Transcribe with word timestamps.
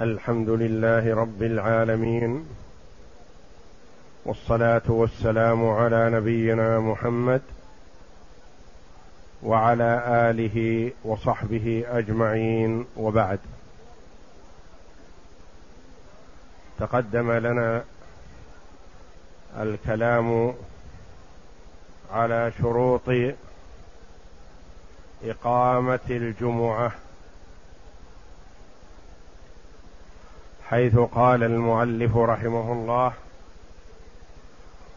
الحمد 0.00 0.48
لله 0.48 1.14
رب 1.14 1.42
العالمين 1.42 2.48
والصلاة 4.24 4.82
والسلام 4.88 5.68
على 5.68 6.10
نبينا 6.10 6.80
محمد 6.80 7.42
وعلى 9.42 10.02
آله 10.30 10.90
وصحبه 11.04 11.84
أجمعين 11.88 12.86
وبعد. 12.96 13.38
تقدم 16.78 17.32
لنا 17.32 17.84
الكلام 19.58 20.54
على 22.12 22.52
شروط 22.58 23.08
إقامة 25.24 26.00
الجمعة 26.10 26.92
حيث 30.70 30.98
قال 30.98 31.42
المؤلف 31.42 32.16
رحمه 32.16 32.72
الله 32.72 33.12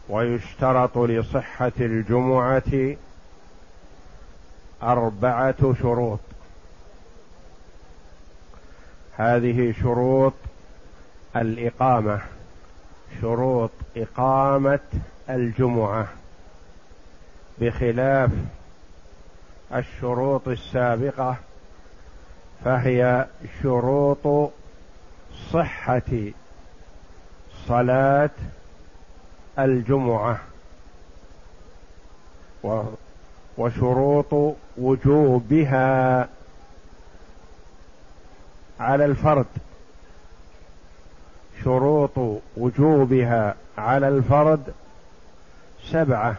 ويشترط 0.08 0.98
لصحة 0.98 1.72
الجمعة 1.80 2.96
أربعة 4.82 5.74
شروط. 5.82 6.20
هذه 9.16 9.74
شروط 9.82 10.34
الإقامة 11.36 12.20
شروط 13.20 13.70
إقامة 13.96 14.80
الجمعة 15.30 16.08
بخلاف 17.58 18.30
الشروط 19.74 20.48
السابقة 20.48 21.36
فهي 22.64 23.26
شروط 23.62 24.50
صحة 25.52 26.32
صلاة 27.68 28.30
الجمعة 29.58 30.40
وشروط 33.58 34.56
وجوبها 34.78 36.28
على 38.80 39.04
الفرد. 39.04 39.46
شروط 41.64 42.40
وجوبها 42.56 43.54
على 43.78 44.08
الفرد 44.08 44.74
سبعة 45.90 46.36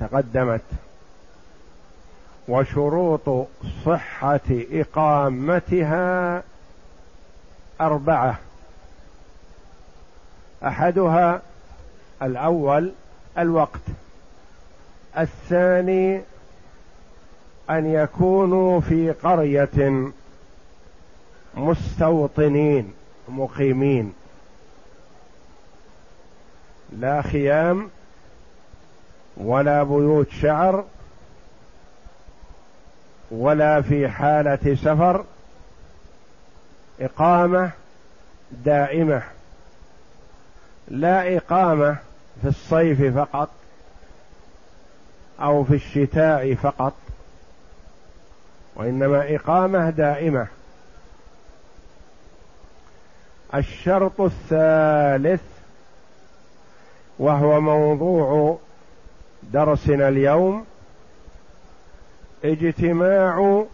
تقدمت. 0.00 0.62
وشروط 2.48 3.48
صحة 3.84 4.40
إقامتها 4.50 6.42
أربعة. 7.86 8.38
أحدها 10.64 11.42
الأول 12.22 12.92
الوقت. 13.38 13.80
الثاني 15.18 16.22
أن 17.70 17.86
يكونوا 17.86 18.80
في 18.80 19.10
قرية 19.10 20.12
مستوطنين 21.54 22.92
مقيمين. 23.28 24.12
لا 26.92 27.22
خيام 27.22 27.90
ولا 29.36 29.82
بيوت 29.82 30.30
شعر 30.30 30.84
ولا 33.30 33.82
في 33.82 34.08
حالة 34.08 34.74
سفر. 34.74 35.24
إقامة 37.00 37.70
دائمة. 38.50 39.22
لا 40.88 41.36
إقامة 41.36 41.96
في 42.42 42.48
الصيف 42.48 43.18
فقط 43.18 43.50
أو 45.40 45.64
في 45.64 45.74
الشتاء 45.74 46.54
فقط 46.54 46.94
وإنما 48.76 49.34
إقامة 49.34 49.90
دائمة. 49.90 50.46
الشرط 53.54 54.20
الثالث 54.20 55.42
وهو 57.18 57.60
موضوع 57.60 58.58
درسنا 59.42 60.08
اليوم 60.08 60.66
اجتماع 62.44 63.64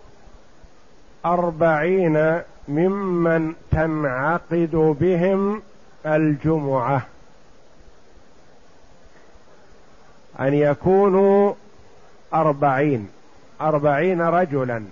أربعين 1.25 2.43
ممن 2.69 3.55
تنعقد 3.71 4.97
بهم 5.01 5.63
الجمعة. 6.07 7.03
أن 10.41 10.55
يكونوا 10.55 11.55
أربعين 12.35 13.09
أربعين 13.61 14.21
رجلا. 14.21 14.85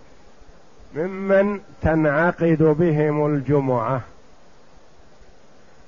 ممن 0.95 1.61
تنعقد 1.83 2.63
بهم 2.63 3.27
الجمعة. 3.27 4.01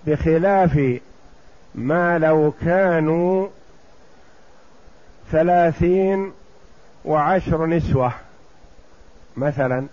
بخلاف 0.07 1.01
ما 1.75 2.19
لو 2.19 2.53
كانوا 2.65 3.49
ثلاثين 5.33 6.33
وعشر 7.05 7.67
نسوة 7.67 8.13
مثلا. 9.37 9.87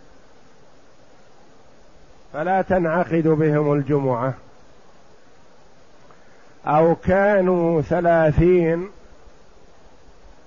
فلا 2.34 2.62
تنعقد 2.62 3.28
بهم 3.28 3.74
الجمعة. 3.74 4.34
أو 6.66 6.96
كانوا 6.96 7.82
ثلاثين 7.82 8.90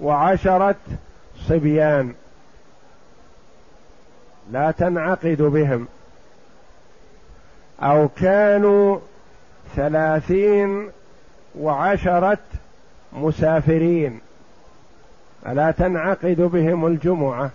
وعشرة 0.00 0.74
صبيان. 1.48 2.14
لا 4.52 4.70
تنعقد 4.70 5.42
بهم. 5.42 5.88
أو 7.82 8.08
كانوا 8.08 8.98
ثلاثين 9.76 10.90
وعشرة 11.58 12.38
مسافرين. 13.12 14.20
فلا 15.44 15.70
تنعقد 15.70 16.40
بهم 16.40 16.86
الجمعة. 16.86 17.50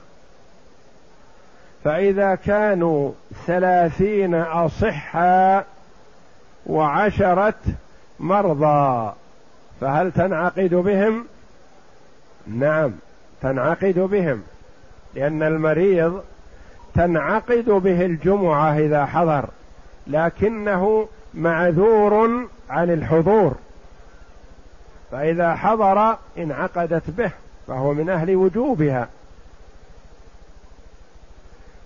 فإذا 1.86 2.36
كانوا 2.36 3.12
ثلاثين 3.48 4.36
أصحا 4.36 5.64
وعشرة 6.66 7.54
مرضى 8.20 9.14
فهل 9.82 10.12
تنعقد 10.12 10.74
بهم؟ 10.74 11.26
نعم 12.48 12.92
تنعقد 13.42 14.00
بهم 14.00 14.44
لأن 15.16 15.44
المريض 15.44 16.24
تنعقد 16.96 17.70
به 17.70 18.06
الجمعة 18.06 18.78
إذا 18.78 19.06
حضر 19.06 19.46
لكنه 20.08 21.08
معذور 21.34 22.48
عن 22.70 22.90
الحضور. 22.90 23.56
فإذا 25.12 25.56
حضر 25.56 26.18
انعقدت 26.38 27.10
به 27.10 27.32
فهو 27.68 27.94
من 27.94 28.10
أهل 28.10 28.36
وجوبها. 28.36 29.08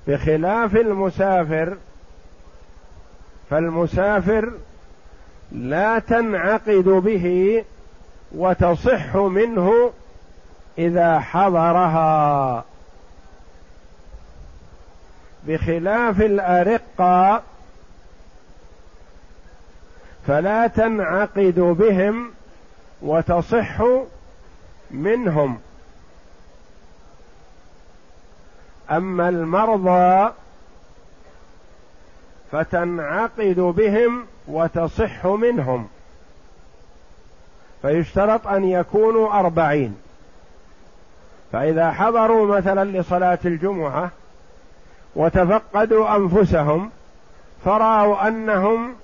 بخلاف 0.08 0.76
المسافر 0.76 1.78
فالمسافر 3.50 4.52
لا 5.52 6.00
تنعقد 6.00 6.84
به 6.84 7.64
وتصح 8.36 9.16
منه 9.16 9.92
إذا 10.78 11.20
حضرها. 11.20 12.66
بخلاف 15.48 16.22
الأرقة 16.22 17.42
فلا 20.28 20.68
تنعقد 20.68 21.60
بهم 21.60 22.31
وتصح 23.01 23.81
منهم. 24.92 25.60
أما 28.91 29.30
المرضى 29.30 30.33
فتنعقد 32.51 33.59
بهم 33.59 34.25
وتصح 34.47 35.25
منهم. 35.25 35.88
فيشترط 37.81 38.47
أن 38.47 38.63
يكونوا 38.63 39.39
أربعين. 39.39 39.97
فإذا 41.51 41.91
حضروا 41.91 42.57
مثلا 42.57 43.00
لصلاة 43.00 43.39
الجمعة 43.45 44.12
وتفقدوا 45.15 46.15
أنفسهم 46.15 46.91
فرأوا 47.65 48.27
أنهم 48.27 48.95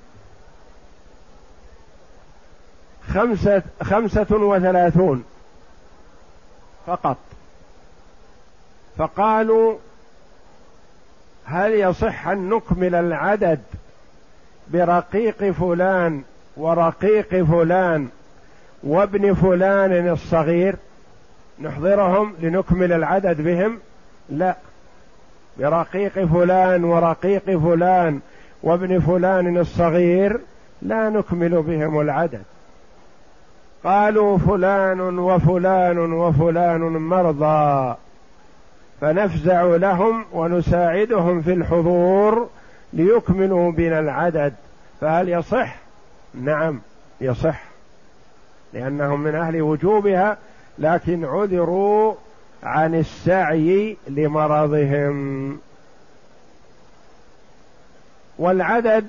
خمسه 3.14 3.64
خمسة 3.84 4.28
وثلاثون 4.32 5.24
فقط. 6.88 7.18
فقالوا 8.98 9.76
هل 11.46 11.72
يصح 11.74 12.28
أن 12.28 12.50
نكمل 12.50 12.96
العدد 12.96 13.60
برقيق 14.68 15.52
فلان 15.52 16.24
ورقيق 16.58 17.44
فلان 17.44 18.08
وابن 18.84 19.34
فلان 19.34 20.10
الصغير 20.10 20.76
نحضرهم 21.62 22.34
لنكمل 22.40 22.94
العدد 22.94 23.42
بهم؟ 23.42 23.80
لا. 24.30 24.56
برقيق 25.58 26.26
فلان 26.26 26.84
ورقيق 26.84 27.46
فلان 27.46 28.20
وابن 28.64 29.00
فلان 29.00 29.58
الصغير 29.58 30.40
لا 30.82 31.10
نكمل 31.10 31.62
بهم 31.62 32.02
العدد. 32.02 32.44
قالوا 33.84 34.38
فلان 34.38 35.20
وفلان 35.20 36.14
وفلان 36.14 36.82
مرضى. 36.82 37.96
فنفزع 39.02 39.64
لهم 39.64 40.26
ونساعدهم 40.34 41.42
في 41.42 41.54
الحضور 41.54 42.50
ليكملوا 42.94 43.72
بنا 43.72 44.00
العدد. 44.00 44.54
فهل 45.02 45.30
يصح؟ 45.30 45.76
نعم 46.34 46.82
يصح 47.22 47.64
لأنهم 48.74 49.20
من 49.22 49.36
أهل 49.36 49.62
وجوبها 49.62 50.38
لكن 50.80 51.26
عذروا 51.26 52.14
عن 52.64 52.96
السعي 52.96 53.98
لمرضهم. 54.08 55.60
والعدد 58.38 59.08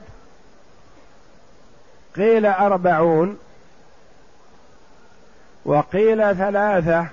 قيل 2.16 2.46
أربعون 2.46 3.38
وقيل 5.64 6.36
ثلاثة. 6.36 7.06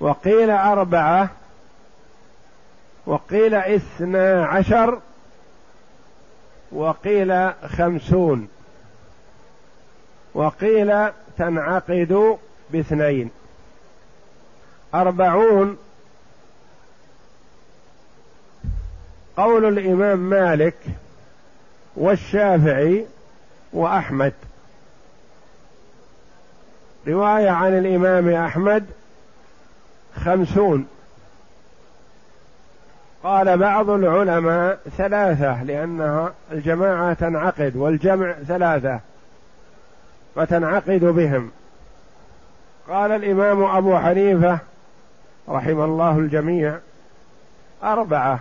وقيل 0.00 0.50
أربعة 0.50 1.30
وقيل 3.06 3.54
اثنا 3.54 4.46
عشر 4.46 5.00
وقيل 6.72 7.52
خمسون 7.52 8.48
وقيل 10.34 11.08
تنعقد 11.38 12.38
باثنين. 12.70 13.30
أربعون. 14.94 15.78
قول 19.36 19.78
الإمام 19.78 20.18
مالك 20.18 20.76
والشافعي 21.96 23.06
وأحمد. 23.72 24.32
رواية 27.08 27.50
عن 27.50 27.78
الإمام 27.78 28.28
أحمد 28.28 28.86
خمسون. 30.14 30.86
قال 33.24 33.58
بعض 33.58 33.90
العلماء 33.90 34.78
ثلاثة 34.96 35.62
لأنها 35.62 36.32
الجماعة 36.52 37.12
تنعقد 37.12 37.76
والجمع 37.76 38.32
ثلاثة 38.32 39.00
فتنعقد 40.34 41.04
بهم. 41.04 41.50
قال 42.88 43.12
الإمام 43.12 43.64
أبو 43.64 43.98
حنيفة 43.98 44.58
رحم 45.48 45.80
الله 45.80 46.18
الجميع 46.18 46.78
أربعة 47.82 48.40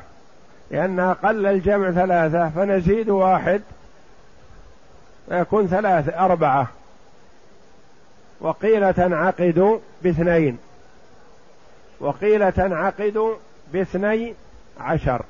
لأن 0.72 1.00
أقل 1.00 1.46
الجمع 1.46 1.92
ثلاثة 1.92 2.50
فنزيد 2.50 3.10
واحد 3.10 3.62
فيكون 5.30 5.68
ثلاثة 5.68 6.26
أربعة. 6.26 6.68
وقيل 8.42 8.94
تنعقد 8.94 9.80
باثنين. 10.02 10.58
وقيل 12.04 12.52
تنعقد 12.52 13.38
باثني 13.74 14.34
عشر. 14.80 15.22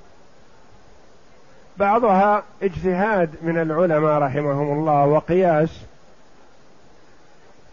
بعضها 1.78 2.44
اجتهاد 2.64 3.30
من 3.42 3.58
العلماء 3.58 4.22
رحمهم 4.22 4.80
الله 4.80 5.06
وقياس 5.06 5.70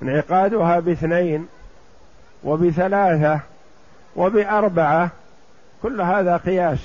انعقادها 0.02 0.80
باثنين 0.80 1.48
وبثلاثة 2.44 3.40
وبأربعة 4.16 5.10
كل 5.82 6.00
هذا 6.00 6.36
قياس 6.36 6.78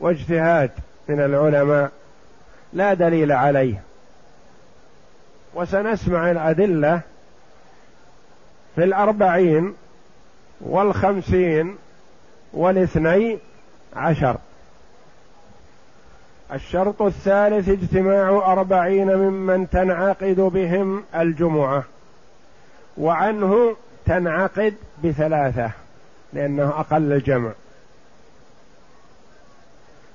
واجتهاد 0.00 0.70
من 1.08 1.20
العلماء 1.20 1.90
لا 2.72 2.94
دليل 2.94 3.32
عليه. 3.32 3.82
وسنسمع 5.54 6.30
الأدلة 6.30 7.00
في 8.78 8.84
الأربعين 8.84 9.74
والخمسين 10.60 11.76
والاثني 12.52 13.38
عشر. 13.96 14.36
الشرط 16.52 17.02
الثالث 17.02 17.68
اجتماع 17.68 18.52
أربعين 18.52 19.16
ممن 19.16 19.70
تنعقد 19.70 20.40
بهم 20.40 21.04
الجمعة 21.14 21.84
وعنه 22.96 23.76
تنعقد 24.06 24.74
بثلاثة 25.04 25.70
لأنه 26.32 26.68
أقل 26.68 27.12
الجمع. 27.12 27.50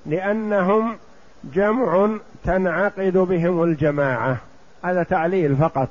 لأنهم 0.06 0.98
جمع 1.44 2.10
تنعقد 2.44 3.18
بهم 3.18 3.64
الجماعة 3.64 4.38
هذا 4.84 5.04
تعليل 5.04 5.56
فقط. 5.56 5.90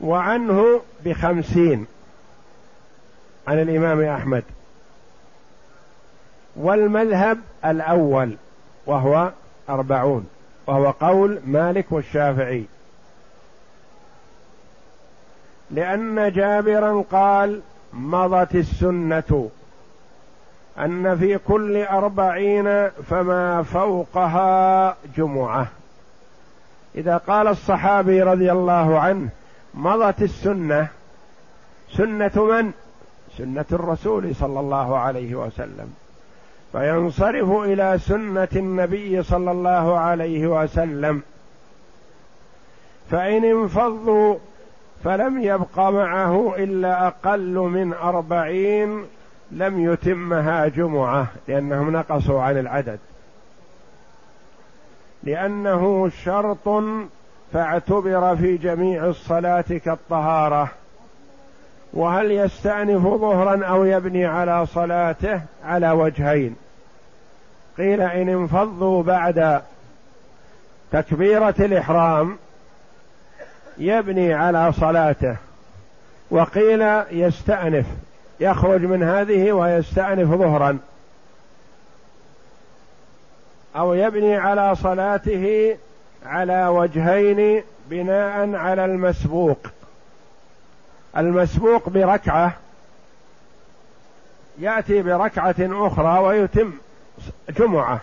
وعنه 0.00 0.80
بخمسين. 1.04 1.86
عن 3.48 3.62
الإمام 3.62 4.02
أحمد. 4.02 4.44
والمذهب 6.56 7.38
الأول 7.64 8.36
وهو 8.86 9.32
أربعون. 9.68 10.26
وهو 10.66 10.90
قول 10.90 11.40
مالك 11.46 11.86
والشافعي. 11.90 12.64
لأن 15.70 16.32
جابرا 16.32 17.04
قال 17.12 17.60
مضت 17.92 18.54
السنة. 18.54 19.50
أن 20.78 21.18
في 21.18 21.38
كل 21.38 21.82
أربعين 21.82 22.88
فما 22.88 23.62
فوقها 23.62 24.96
جمعة. 25.16 25.66
إذا 26.94 27.16
قال 27.16 27.48
الصحابي 27.48 28.22
رضي 28.22 28.52
الله 28.52 28.98
عنه 28.98 29.28
مضت 29.74 30.22
السنة. 30.22 30.88
سنة 31.96 32.44
من؟ 32.44 32.72
سنة 33.38 33.64
الرسول 33.72 34.34
صلى 34.34 34.60
الله 34.60 34.98
عليه 34.98 35.34
وسلم. 35.34 35.94
فينصرف 36.72 37.50
إلى 37.50 37.98
سنة 37.98 38.48
النبي 38.56 39.22
صلى 39.22 39.50
الله 39.50 39.98
عليه 39.98 40.62
وسلم. 40.62 41.22
فإن 43.10 43.44
انفضوا 43.44 44.36
فلم 45.04 45.42
يبق 45.42 45.78
معه 45.78 46.54
إلا 46.56 47.06
أقل 47.06 47.54
من 47.54 47.92
أربعين 47.92 49.04
لم 49.50 49.92
يتمها 49.92 50.68
جمعة 50.68 51.26
لأنهم 51.48 51.90
نقصوا 51.90 52.42
عن 52.42 52.58
العدد. 52.58 52.98
لأنه 55.22 56.08
شرط 56.24 56.68
فاعتبر 57.52 58.36
في 58.36 58.56
جميع 58.56 59.06
الصلاة 59.06 59.64
كالطهارة. 59.84 60.70
وهل 61.92 62.30
يستأنف 62.30 63.02
ظهرا 63.02 63.64
أو 63.66 63.84
يبني 63.84 64.26
على 64.26 64.66
صلاته؟ 64.66 65.40
على 65.64 65.90
وجهين. 65.90 66.56
قيل 67.78 68.00
إن 68.00 68.28
انفضوا 68.28 69.02
بعد 69.02 69.62
تكبيرة 70.92 71.54
الإحرام 71.58 72.36
يبني 73.78 74.34
على 74.34 74.72
صلاته. 74.72 75.36
وقيل 76.30 76.82
يستأنف 77.10 77.86
يخرج 78.40 78.80
من 78.80 79.02
هذه 79.02 79.52
ويستأنف 79.52 80.28
ظهرا. 80.28 80.78
أو 83.76 83.94
يبني 83.94 84.36
على 84.36 84.74
صلاته 84.74 85.76
على 86.26 86.66
وجهين 86.66 87.62
بناء 87.90 88.54
على 88.54 88.84
المسبوق. 88.84 89.58
المسبوق 91.16 91.88
بركعة 91.88 92.52
يأتي 94.58 95.02
بركعة 95.02 95.54
أخرى 95.60 96.18
ويتم 96.18 96.72
جمعة 97.48 98.00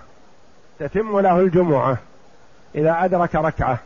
تتم 0.79 1.19
له 1.19 1.39
الجمعة 1.39 1.97
إذا 2.75 3.05
أدرك 3.05 3.35
ركعة. 3.35 3.77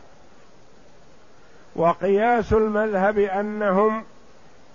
وقياس 1.76 2.52
المذهب 2.52 3.18
أنهم 3.18 4.04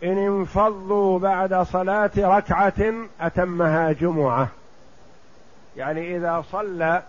إن 0.04 0.18
انفضوا 0.18 1.20
بعد 1.20 1.54
صلاة 1.54 2.12
ركعة 2.18 2.94
أتمها 3.22 3.92
جمعة. 3.92 4.48
يعني 5.78 6.16
إذا 6.18 6.44
صلى 6.52 7.04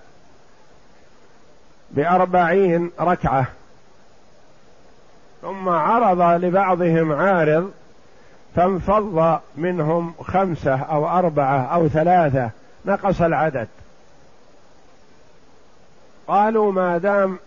بأربعين 1.90 2.90
ركعة. 3.00 3.46
ثم 5.42 5.68
عرض 5.68 6.44
لبعضهم 6.44 7.12
عارض 7.12 7.72
فانفض 8.56 9.40
منهم 9.56 10.14
خمسة 10.22 10.76
أو 10.76 11.08
أربعة 11.08 11.60
أو 11.60 11.88
ثلاثة 11.88 12.50
نقص 12.84 13.22
العدد. 13.22 13.68
قالوا 16.28 16.72
ما 16.72 16.98
دام 16.98 17.38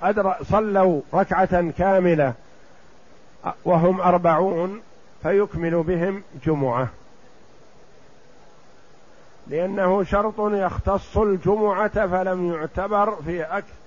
صلوا 0.44 1.02
ركعة 1.14 1.72
كاملة 1.72 2.34
وهم 3.66 4.02
أربعون 4.02 4.82
فيكمل 5.24 5.84
بهم 5.84 6.24
جمعة. 6.46 6.88
لأنه 9.48 10.04
شرط 10.04 10.40
يختص 10.40 11.18
الجمعة 11.18 12.08
فلم 12.08 12.54
يعتبر 12.54 13.16
في 13.26 13.44
أكثر 13.44 13.81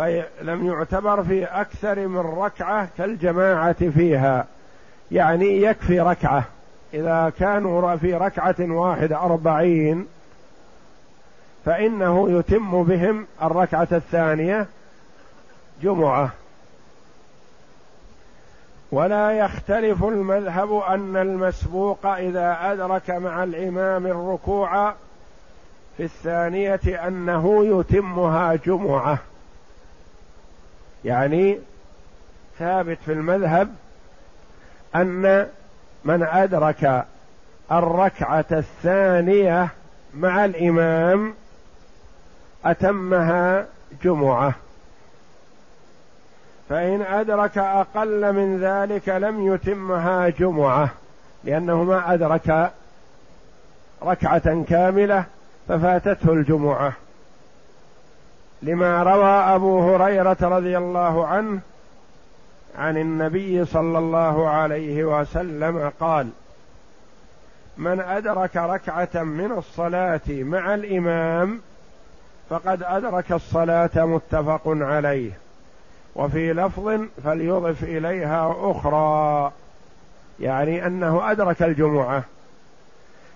فلم 0.00 0.66
يعتبر 0.66 1.24
في 1.24 1.44
أكثر 1.44 2.08
من 2.08 2.20
ركعة 2.20 2.88
كالجماعة 2.98 3.90
فيها. 3.90 4.46
يعني 5.10 5.62
يكفي 5.62 6.00
ركعة. 6.00 6.44
إذا 6.94 7.32
كانوا 7.38 7.96
في 7.96 8.14
ركعة 8.14 8.56
واحدة 8.60 9.16
أربعين 9.16 10.06
فإنه 11.64 12.30
يتم 12.38 12.82
بهم 12.82 13.26
الركعة 13.42 13.88
الثانية 13.92 14.66
جمعة. 15.82 16.30
ولا 18.92 19.32
يختلف 19.32 20.04
المذهب 20.04 20.72
أن 20.72 21.16
المسبوق 21.16 22.06
إذا 22.06 22.58
أدرك 22.62 23.10
مع 23.10 23.44
الإمام 23.44 24.06
الركوع 24.06 24.94
في 25.96 26.02
الثانية 26.04 27.06
أنه 27.06 27.64
يتمها 27.66 28.54
جمعة. 28.54 29.18
يعني 31.04 31.58
ثابت 32.58 32.98
في 33.06 33.12
المذهب 33.12 33.74
أن 34.96 35.46
من 36.04 36.22
أدرك 36.22 37.04
الركعة 37.72 38.44
الثانية 38.52 39.68
مع 40.14 40.44
الإمام 40.44 41.34
أتمها 42.64 43.66
جمعة. 44.02 44.54
فإن 46.68 47.02
أدرك 47.02 47.58
أقل 47.58 48.32
من 48.32 48.60
ذلك 48.60 49.08
لم 49.08 49.54
يتمها 49.54 50.28
جمعة 50.28 50.90
لأنه 51.44 51.84
ما 51.84 52.14
أدرك 52.14 52.72
ركعة 54.02 54.64
كاملة 54.64 55.24
ففاتته 55.68 56.32
الجمعة. 56.32 56.92
لما 58.62 59.02
روى 59.02 59.54
أبو 59.54 59.94
هريرة 59.94 60.36
رضي 60.42 60.78
الله 60.78 61.26
عنه 61.26 61.60
عن 62.78 62.96
النبي 62.96 63.64
صلى 63.64 63.98
الله 63.98 64.48
عليه 64.48 65.04
وسلم 65.04 65.92
قال 66.00 66.28
من 67.78 68.00
أدرك 68.00 68.56
ركعة 68.56 69.22
من 69.22 69.52
الصلاة 69.52 70.20
مع 70.28 70.74
الإمام 70.74 71.60
فقد 72.50 72.82
أدرك 72.82 73.32
الصلاة 73.32 73.90
متفق 73.96 74.62
عليه 74.66 75.30
وفي 76.14 76.52
لفظ 76.52 77.00
فليضف 77.24 77.84
إليها 77.84 78.56
أخرى 78.58 79.52
يعني 80.40 80.86
أنه 80.86 81.30
أدرك 81.30 81.62
الجمعة. 81.62 82.22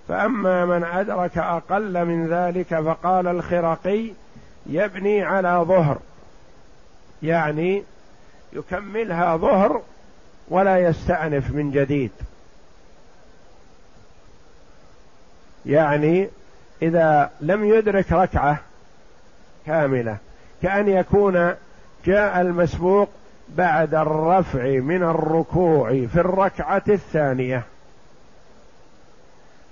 فأما 0.09 0.64
من 0.64 0.85
أدرك 0.85 1.38
أقل 1.38 2.04
من 2.04 2.26
ذلك 2.26 2.81
فقال 2.81 3.26
الخرقي 3.26 4.11
يبني 4.66 5.23
على 5.23 5.64
ظهر. 5.68 5.99
يعني 7.23 7.83
يكملها 8.52 9.37
ظهر 9.37 9.83
ولا 10.49 10.78
يستأنف 10.78 11.50
من 11.50 11.71
جديد. 11.71 12.11
يعني 15.66 16.28
إذا 16.83 17.30
لم 17.40 17.64
يدرك 17.64 18.12
ركعة 18.12 18.59
كاملة 19.66 20.16
كأن 20.62 20.88
يكون 20.88 21.54
جاء 22.06 22.40
المسبوق 22.40 23.09
بعد 23.49 23.94
الرفع 23.94 24.64
من 24.64 25.02
الركوع 25.02 25.88
في 25.90 26.16
الركعة 26.16 26.83
الثانية. 26.88 27.62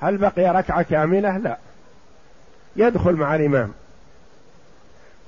هل 0.00 0.16
بقي 0.16 0.46
ركعة 0.46 0.82
كاملة؟ 0.82 1.38
لا. 1.38 1.58
يدخل 2.76 3.12
مع 3.12 3.34
الإمام. 3.34 3.72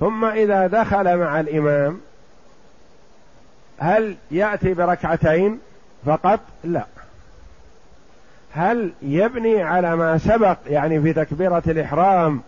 ثم 0.04 0.24
إذا 0.24 0.66
دخل 0.66 1.16
مع 1.16 1.40
الإمام 1.40 2.00
هل 3.78 4.16
يأتي 4.30 4.74
بركعتين 4.74 5.58
فقط؟ 6.06 6.40
لا. 6.64 6.84
هل 8.52 8.92
يبني 9.02 9.62
على 9.62 9.96
ما 9.96 10.18
سبق 10.18 10.56
يعني 10.66 11.00
في 11.00 11.12
تكبيرة 11.12 11.62
الإحرام 11.66 12.40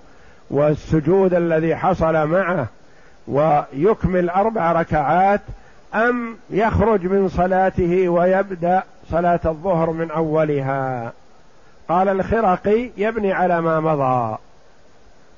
والسجود 0.51 1.35
الذي 1.35 1.77
حصل 1.77 2.27
معه 2.27 2.67
ويكمل 3.29 4.31
أربع 4.31 4.73
ركعات 4.73 5.41
أم 5.95 6.37
يخرج 6.51 7.07
من 7.07 7.29
صلاته 7.29 8.09
ويبدأ 8.09 8.83
صلاة 9.11 9.41
الظهر 9.45 9.91
من 9.91 10.11
أولها؟ 10.11 11.13
قال 11.89 12.09
الخرقي 12.09 12.91
يبني 12.97 13.33
على 13.33 13.61
ما 13.61 13.81
مضى. 13.81 14.39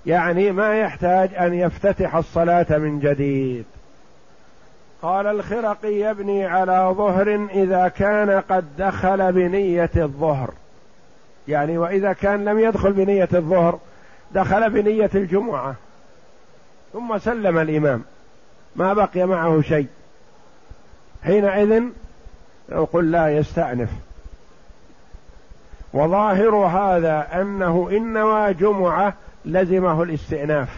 يعني 0.09 0.53
ما 0.53 0.81
يحتاج 0.81 1.35
أن 1.35 1.55
يفتتح 1.55 2.17
الصلاة 2.17 2.67
من 2.71 3.01
جديد. 3.01 3.65
قال 5.03 5.27
الخرقي 5.27 5.95
يبني 5.95 6.47
على 6.47 6.95
ظهر 6.97 7.49
إذا 7.51 7.89
كان 7.89 8.31
قد 8.31 8.65
دخل 8.79 9.33
بنية 9.33 9.91
الظهر. 9.97 10.51
يعني 11.49 11.79
وإذا 11.79 12.13
كان 12.13 12.45
لم 12.45 12.59
يدخل 12.59 12.93
بنية 12.93 13.29
الظهر 13.35 13.79
دخل 14.33 14.71
بنية 14.71 15.11
الجمعة. 15.15 15.75
ثم 16.93 17.19
سلم 17.19 17.59
الإمام. 17.59 18.03
ما 18.77 18.93
بقي 18.93 19.27
معه 19.27 19.61
شيء. 19.61 19.87
حينئذ 21.25 21.83
يقول 22.69 23.13
لا 23.13 23.37
يستأنف. 23.37 23.91
وظاهر 25.93 26.55
هذا 26.57 27.29
أنه 27.41 27.89
إن 27.93 28.13
نوى 28.13 28.55
جمعة 28.55 29.15
لزمه 29.45 30.03
الاستئناف. 30.03 30.69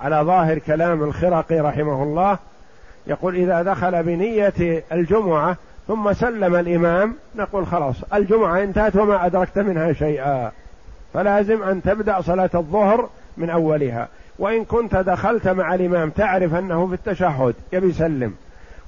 على 0.00 0.16
ظاهر 0.16 0.58
كلام 0.58 1.04
الخرقي 1.04 1.60
رحمه 1.60 2.02
الله 2.02 2.38
يقول 3.06 3.36
إذا 3.36 3.62
دخل 3.62 4.02
بنية 4.02 4.82
الجمعة 4.92 5.56
ثم 5.88 6.12
سلم 6.12 6.56
الإمام 6.56 7.14
نقول 7.36 7.66
خلاص 7.66 7.96
الجمعة 8.14 8.62
انتهت 8.62 8.96
وما 8.96 9.26
أدركت 9.26 9.58
منها 9.58 9.92
شيئا. 9.92 10.52
فلازم 11.14 11.62
أن 11.62 11.82
تبدأ 11.82 12.20
صلاة 12.20 12.50
الظهر 12.54 13.08
من 13.36 13.50
أولها. 13.50 14.08
وإن 14.38 14.64
كنت 14.64 14.96
دخلت 14.96 15.48
مع 15.48 15.74
الإمام 15.74 16.10
تعرف 16.10 16.54
أنه 16.54 16.86
في 16.86 16.94
التشهد 16.94 17.54
يبي 17.72 17.88
يسلم. 17.88 18.34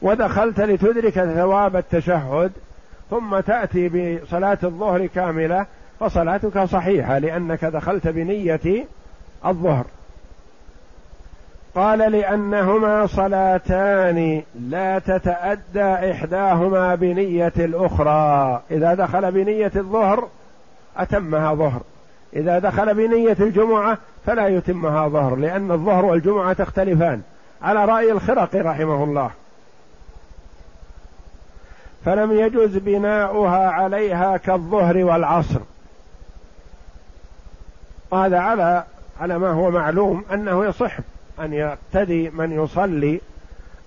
ودخلت 0.03 0.61
لتدرك 0.61 1.13
ثواب 1.13 1.77
التشهد 1.77 2.53
ثم 3.11 3.41
تأتي 3.41 3.89
بصلاة 3.89 4.59
الظهر 4.65 5.07
كاملة 5.07 5.67
فصلاتك 6.01 6.65
صحيحة 6.65 7.19
لأنك 7.19 7.65
دخلت 7.65 8.09
بنية 8.09 8.87
الظهر. 9.47 9.85
قال 11.75 11.99
لأنهما 11.99 13.07
صلاتان 13.07 14.43
لا 14.61 14.99
تتأدى 14.99 16.13
إحداهما 16.13 16.95
بنية 16.95 17.53
الأخرى. 17.57 18.63
إذا 18.71 18.95
دخل 18.95 19.33
بنية 19.33 19.73
الظهر 19.77 20.29
أتمها 20.97 21.55
ظهر. 21.55 21.81
إذا 22.37 22.59
دخل 22.59 22.95
بنية 22.95 23.37
الجمعة 23.41 23.99
فلا 24.27 24.49
يتمها 24.49 25.09
ظهر 25.09 25.37
لأن 25.37 25.71
الظهر 25.71 26.05
والجمعة 26.05 26.53
تختلفان. 26.53 27.23
على 27.63 27.85
رأي 27.85 28.13
الخرقي 28.13 28.61
رحمه 28.61 29.05
الله. 29.05 29.31
فلم 32.05 32.33
يجز 32.33 32.77
بناؤها 32.77 33.69
عليها 33.69 34.37
كالظهر 34.37 34.97
والعصر. 34.97 35.61
وهذا 38.13 38.39
على 38.39 38.85
على 39.21 39.39
ما 39.39 39.51
هو 39.51 39.71
معلوم 39.71 40.25
أنه 40.33 40.65
يصح 40.65 40.99
أن 41.41 41.53
يقتدي 41.53 42.31
من 42.31 42.53
يصلي 42.53 43.21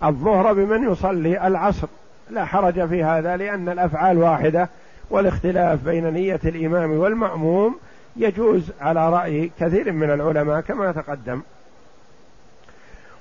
الظهر 0.04 0.54
بمن 0.54 0.92
يصلي 0.92 1.48
العصر. 1.48 1.88
لا 2.30 2.46
حرج 2.46 2.88
في 2.88 3.04
هذا 3.04 3.38
لأن 3.38 3.70
الأفعال 3.70 4.18
واحدة 4.18 4.70
والاختلاف 5.10 5.84
بين 5.84 6.14
نية 6.14 6.40
الإمام 6.46 6.92
والمأموم 6.92 7.76
يجوز 8.16 8.72
على 8.82 9.10
رأي 9.10 9.52
كثير 9.60 9.92
من 9.92 10.12
العلماء 10.12 10.62
كما 10.62 10.92
تقدم. 10.92 11.42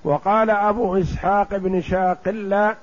وقال 0.04 0.50
أبو 0.50 0.96
إسحاق 0.96 1.56
بن 1.56 1.80
شاقلة 1.80 2.74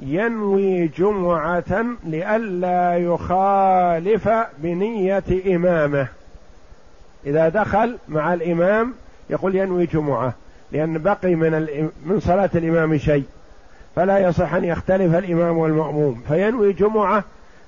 ينوي 0.00 0.86
جمعة 0.88 1.86
لئلا 2.04 2.96
يخالف 2.96 4.28
بنية 4.58 5.56
إمامه. 5.56 6.08
إذا 7.26 7.48
دخل 7.48 7.98
مع 8.08 8.34
الإمام 8.34 8.94
يقول 9.30 9.54
ينوي 9.54 9.86
جمعة 9.86 10.32
لأن 10.72 10.98
بقي 10.98 11.34
من 11.34 11.50
من 12.06 12.20
صلاة 12.20 12.50
الإمام 12.54 12.98
شيء. 12.98 13.24
فلا 13.96 14.18
يصح 14.18 14.54
أن 14.54 14.64
يختلف 14.64 15.14
الإمام 15.14 15.58
والمأموم. 15.58 16.22
فينوي 16.28 16.72
جمعة 16.72 17.24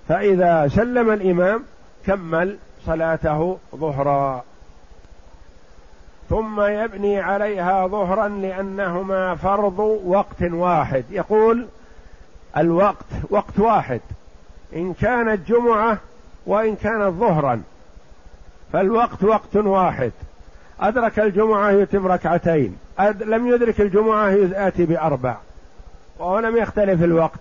فإذا 0.09 0.69
سلم 0.69 1.11
الإمام 1.11 1.63
كمل 2.07 2.57
صلاته 2.87 3.59
ظهرا. 3.77 4.45
ثم 6.31 6.61
يبني 6.61 7.21
عليها 7.21 7.87
ظهرا 7.87 8.29
لأنهما 8.29 9.35
فرض 9.35 9.79
وقت 10.07 10.43
واحد. 10.43 11.05
يقول 11.11 11.67
الوقت 12.57 13.07
وقت 13.31 13.59
واحد. 13.59 14.01
إن 14.77 14.95
كانت 14.95 15.49
جمعة 15.49 15.99
وإن 16.47 16.77
كانت 16.77 17.15
ظهرا. 17.15 17.63
فالوقت 18.73 19.25
وقت 19.25 19.57
واحد. 19.57 20.13
أدرك 20.81 21.19
الجمعة 21.19 21.71
يتم 21.71 22.07
ركعتين. 22.07 22.79
أد... 22.99 23.23
لم 23.23 23.47
يدرك 23.47 23.81
الجمعة 23.81 24.31
يأتي 24.31 24.87
بأربع. 24.87 25.37
وهو 26.19 26.39
لم 26.39 26.57
يختلف 26.57 27.03
الوقت. 27.03 27.41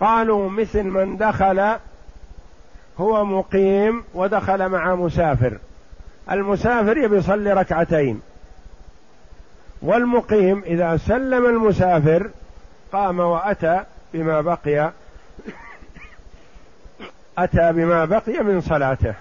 قالوا 0.00 0.50
مثل 0.50 0.82
من 0.82 1.16
دخل 1.16 1.76
هو 3.00 3.24
مقيم 3.24 4.04
ودخل 4.14 4.68
مع 4.68 4.94
مسافر. 4.94 5.58
المسافر 6.30 6.96
يبي 6.96 7.16
يصلي 7.16 7.52
ركعتين. 7.52 8.20
والمقيم 9.82 10.62
إذا 10.66 10.96
سلم 10.96 11.46
المسافر 11.46 12.30
قام 12.92 13.20
وأتى 13.20 13.80
بما 14.14 14.40
بقي 14.40 14.92
أتى 17.38 17.72
بما 17.72 18.04
بقي 18.04 18.42
من 18.42 18.60
صلاته. 18.60 19.14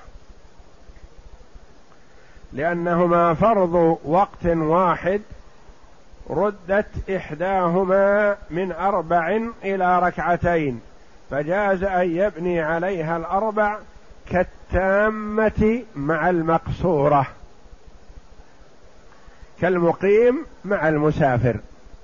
لأنهما 2.54 3.34
فرض 3.34 3.98
وقت 4.06 4.46
واحد 4.46 5.22
ردت 6.30 7.10
إحداهما 7.10 8.36
من 8.50 8.72
أربع 8.72 9.42
إلى 9.64 10.00
ركعتين 10.00 10.82
فجاز 11.32 11.84
أن 11.84 12.16
يبني 12.16 12.62
عليها 12.62 13.18
الأربع 13.18 13.78
كالتامة 14.30 15.84
مع 15.96 16.30
المقصورة 16.30 17.28
كالمقيم 19.62 20.46
مع 20.66 20.88
المسافر. 20.90 21.58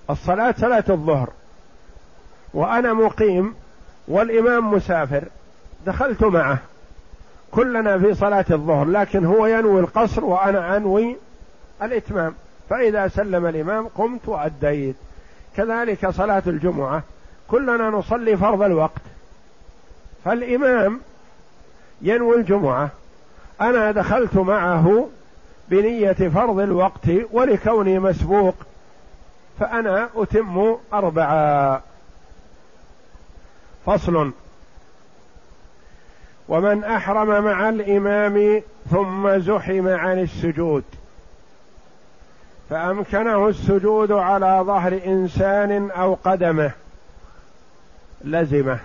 الصلاة 0.09 0.55
صلاة 0.57 0.83
الظهر 0.89 1.29
وأنا 2.53 2.93
مقيم 2.93 3.55
والإمام 4.07 4.73
مسافر 4.73 5.23
دخلت 5.85 6.23
معه. 6.23 6.59
كلنا 7.51 7.99
في 7.99 8.13
صلاة 8.13 8.45
الظهر 8.51 8.85
لكن 8.85 9.25
هو 9.25 9.45
ينوي 9.45 9.79
القصر 9.79 10.25
وأنا 10.25 10.77
أنوي 10.77 11.15
الإتمام. 11.81 12.33
فإذا 12.69 13.07
سلم 13.07 13.45
الإمام 13.45 13.87
قمت 13.87 14.27
وأديت. 14.27 14.95
كذلك 15.57 16.09
صلاة 16.09 16.43
الجمعة 16.47 17.03
كلنا 17.47 17.89
نصلي 17.89 18.37
فرض 18.37 18.61
الوقت. 18.61 19.01
فالإمام 20.25 20.99
ينوي 22.01 22.35
الجمعة. 22.35 22.89
أنا 23.61 23.91
دخلت 23.91 24.35
معه 24.35 25.07
بنية 25.69 26.13
فرض 26.13 26.59
الوقت 26.59 27.09
ولكوني 27.31 27.99
مسبوق 27.99 28.55
فأنا 29.59 30.09
أتم 30.15 30.75
أربعة. 30.93 31.81
فصل. 33.85 34.31
ومن 36.49 36.83
أحرم 36.83 37.43
مع 37.43 37.69
الإمام 37.69 38.61
ثم 38.91 39.37
زحم 39.39 39.87
عن 39.87 40.19
السجود. 40.19 40.83
فأمكنه 42.69 43.47
السجود 43.47 44.11
على 44.11 44.63
ظهر 44.65 44.99
إنسان 45.05 45.91
أو 45.91 46.13
قدمه. 46.23 46.71
لزمه. 48.23 48.79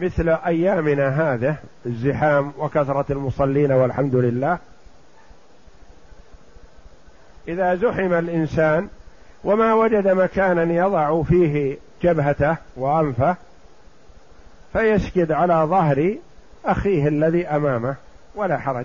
مثل 0.00 0.28
أيامنا 0.28 1.08
هذا 1.08 1.56
الزحام 1.86 2.52
وكثرة 2.58 3.04
المصلين 3.10 3.72
والحمد 3.72 4.14
لله. 4.14 4.58
إذا 7.48 7.74
زحم 7.74 8.12
الإنسان 8.12 8.88
وما 9.44 9.74
وجد 9.74 10.08
مكانا 10.08 10.72
يضع 10.72 11.22
فيه 11.22 11.78
جبهته 12.02 12.56
وأنفه 12.76 13.36
فيسجد 14.74 15.32
على 15.32 15.54
ظهر 15.54 16.14
أخيه 16.64 17.08
الذي 17.08 17.46
أمامه 17.46 17.94
ولا 18.34 18.58
حرج. 18.58 18.84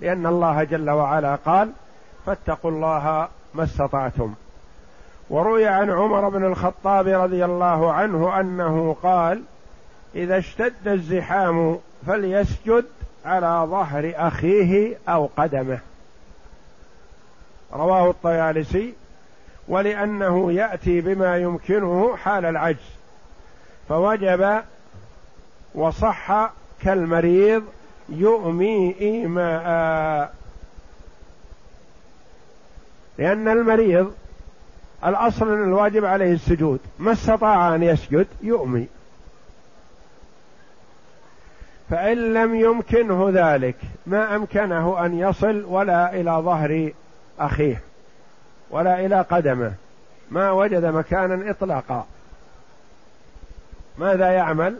لأن 0.00 0.26
الله 0.26 0.64
جل 0.64 0.90
وعلا 0.90 1.34
قال 1.34 1.70
فاتقوا 2.26 2.70
الله 2.70 3.28
ما 3.54 3.64
استطعتم. 3.64 4.34
وروي 5.30 5.66
عن 5.66 5.90
عمر 5.90 6.28
بن 6.28 6.44
الخطاب 6.44 7.08
رضي 7.08 7.44
الله 7.44 7.92
عنه 7.92 8.40
أنه 8.40 8.96
قال 9.02 9.42
إذا 10.14 10.38
اشتد 10.38 10.88
الزحام 10.88 11.78
فليسجد 12.06 12.84
على 13.24 13.66
ظهر 13.70 14.12
أخيه 14.16 14.96
أو 15.08 15.28
قدمه. 15.36 15.78
رواه 17.72 18.10
الطيالسي 18.10 18.94
ولأنه 19.68 20.52
يأتي 20.52 21.00
بما 21.00 21.36
يمكنه 21.36 22.16
حال 22.16 22.44
العجز 22.44 22.90
فوجب 23.88 24.62
وصح 25.74 26.50
كالمريض 26.82 27.64
يؤمي 28.08 28.94
إيماء. 29.00 30.34
لأن 33.18 33.48
المريض 33.48 34.14
الأصل 35.06 35.48
الواجب 35.48 36.04
عليه 36.04 36.32
السجود. 36.32 36.80
ما 36.98 37.12
استطاع 37.12 37.74
أن 37.74 37.82
يسجد 37.82 38.26
يؤمي. 38.42 38.86
فإن 41.90 42.34
لم 42.34 42.54
يمكنه 42.54 43.30
ذلك 43.34 43.76
ما 44.06 44.36
أمكنه 44.36 45.06
أن 45.06 45.18
يصل 45.18 45.64
ولا 45.64 46.14
إلى 46.14 46.30
ظهر 46.30 46.92
أخيه 47.38 47.80
ولا 48.70 49.06
إلى 49.06 49.20
قدمه. 49.20 49.72
ما 50.30 50.50
وجد 50.50 50.84
مكانا 50.84 51.50
إطلاقا. 51.50 52.06
ماذا 53.98 54.30
يعمل؟ 54.32 54.78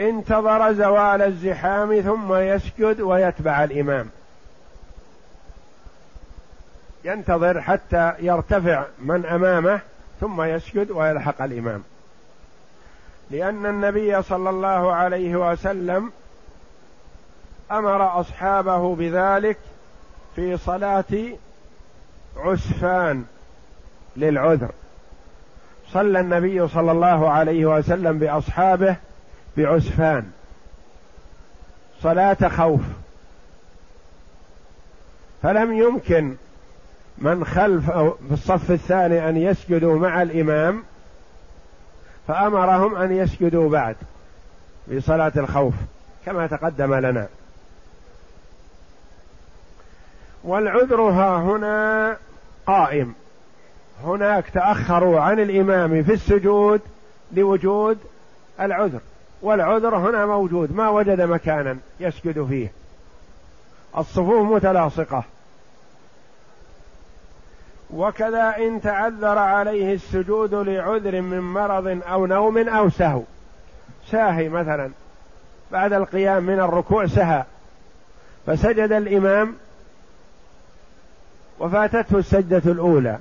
انتظر 0.00 0.72
زوال 0.72 1.22
الزحام 1.22 2.00
ثم 2.00 2.34
يسجد 2.34 3.00
ويتبع 3.00 3.64
الإمام. 3.64 4.08
ينتظر 7.04 7.60
حتى 7.60 8.12
يرتفع 8.18 8.84
من 8.98 9.26
أمامه 9.26 9.80
ثم 10.20 10.42
يسجد 10.42 10.90
ويلحق 10.90 11.42
الإمام. 11.42 11.82
لأن 13.30 13.66
النبي 13.66 14.22
صلى 14.22 14.50
الله 14.50 14.92
عليه 14.94 15.36
وسلم 15.36 16.12
أمر 17.70 18.20
أصحابه 18.20 18.94
بذلك 18.94 19.58
في 20.36 20.56
صلاة 20.56 21.34
عسفان 22.36 23.24
للعذر. 24.16 24.70
صلى 25.92 26.20
النبي 26.20 26.68
صلى 26.68 26.92
الله 26.92 27.30
عليه 27.30 27.66
وسلم 27.66 28.18
بأصحابه 28.18 28.96
بعسفان. 29.56 30.30
صلاة 32.02 32.48
خوف. 32.48 32.80
فلم 35.42 35.72
يمكن 35.72 36.36
من 37.18 37.44
خلف 37.44 37.90
أو 37.90 38.10
في 38.10 38.34
الصف 38.34 38.70
الثاني 38.70 39.28
أن 39.28 39.36
يسجدوا 39.36 39.98
مع 39.98 40.22
الإمام 40.22 40.82
فأمرهم 42.28 42.96
أن 42.96 43.12
يسجدوا 43.12 43.70
بعد 43.70 43.96
في 44.88 45.00
صلاة 45.00 45.32
الخوف 45.36 45.74
كما 46.26 46.46
تقدم 46.46 46.94
لنا. 46.94 47.28
والعذر 50.44 51.00
ها 51.00 51.38
هنا 51.38 52.16
قائم. 52.66 53.14
هناك 54.04 54.50
تأخروا 54.50 55.20
عن 55.20 55.40
الإمام 55.40 56.02
في 56.02 56.12
السجود 56.12 56.80
لوجود 57.32 57.98
العذر. 58.60 59.00
والعذر 59.46 59.96
هنا 59.96 60.26
موجود 60.26 60.72
ما 60.72 60.88
وجد 60.88 61.20
مكانا 61.20 61.76
يسجد 62.00 62.46
فيه. 62.46 62.72
الصفوف 63.98 64.52
متلاصقة. 64.52 65.24
وكذا 67.90 68.56
إن 68.58 68.80
تعذر 68.80 69.38
عليه 69.38 69.94
السجود 69.94 70.54
لعذر 70.54 71.20
من 71.20 71.40
مرض 71.40 72.02
أو 72.06 72.26
نوم 72.26 72.68
أو 72.68 72.90
سهو. 72.90 73.22
ساهي 74.10 74.48
مثلا. 74.48 74.90
بعد 75.72 75.92
القيام 75.92 76.42
من 76.42 76.60
الركوع 76.60 77.06
سهى. 77.06 77.44
فسجد 78.46 78.92
الإمام 78.92 79.54
وفاتته 81.58 82.18
السجدة 82.18 82.72
الأولى. 82.72 83.18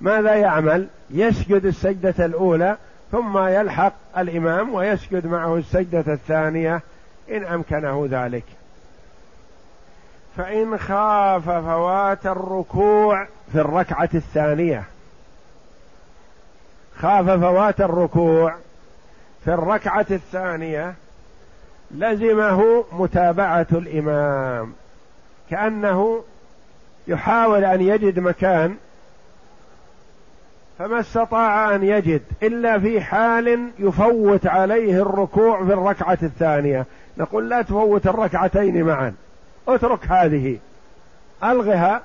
ماذا 0.00 0.34
يعمل؟ 0.34 0.86
يسجد 1.10 1.66
السجدة 1.66 2.24
الأولى 2.26 2.76
ثم 3.12 3.38
يلحق 3.38 3.92
الإمام 4.18 4.74
ويسجد 4.74 5.26
معه 5.26 5.56
السجدة 5.56 6.12
الثانية 6.12 6.82
إن 7.30 7.44
أمكنه 7.44 8.08
ذلك. 8.10 8.44
فإن 10.36 10.78
خاف 10.78 11.44
فوات 11.44 12.26
الركوع 12.26 13.26
في 13.52 13.60
الركعة 13.60 14.08
الثانية. 14.14 14.84
خاف 16.96 17.30
فوات 17.30 17.80
الركوع 17.80 18.54
في 19.44 19.54
الركعة 19.54 20.06
الثانية 20.10 20.94
لزمه 21.90 22.84
متابعة 22.92 23.66
الإمام. 23.72 24.72
كأنه 25.50 26.24
يحاول 27.08 27.64
أن 27.64 27.80
يجد 27.80 28.18
مكان 28.18 28.76
فما 30.78 31.00
استطاع 31.00 31.74
أن 31.74 31.82
يجد 31.84 32.22
إلا 32.42 32.78
في 32.78 33.00
حال 33.00 33.70
يفوت 33.78 34.46
عليه 34.46 35.02
الركوع 35.02 35.64
في 35.64 35.72
الركعة 35.72 36.18
الثانية. 36.22 36.86
نقول 37.18 37.48
لا 37.48 37.62
تفوت 37.62 38.06
الركعتين 38.06 38.82
معا 38.84 39.14
اترك 39.68 40.06
هذه. 40.06 40.58
ألغها 41.44 42.02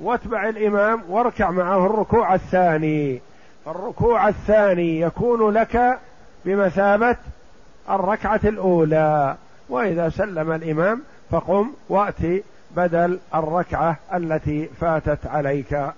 واتبع 0.00 0.48
الإمام 0.48 1.02
واركع 1.08 1.50
معه 1.50 1.86
الركوع 1.86 2.34
الثاني. 2.34 3.20
الركوع 3.66 4.28
الثاني 4.28 5.00
يكون 5.00 5.50
لك 5.50 5.98
بمثابة 6.44 7.16
الركعة 7.90 8.40
الأولى. 8.44 9.36
وإذا 9.68 10.08
سلم 10.08 10.52
الإمام 10.52 11.02
فقم 11.30 11.70
وأتي 11.88 12.42
بدل 12.76 13.18
الركعة 13.34 13.96
التي 14.14 14.68
فاتت 14.80 15.26
عليك. 15.26 15.92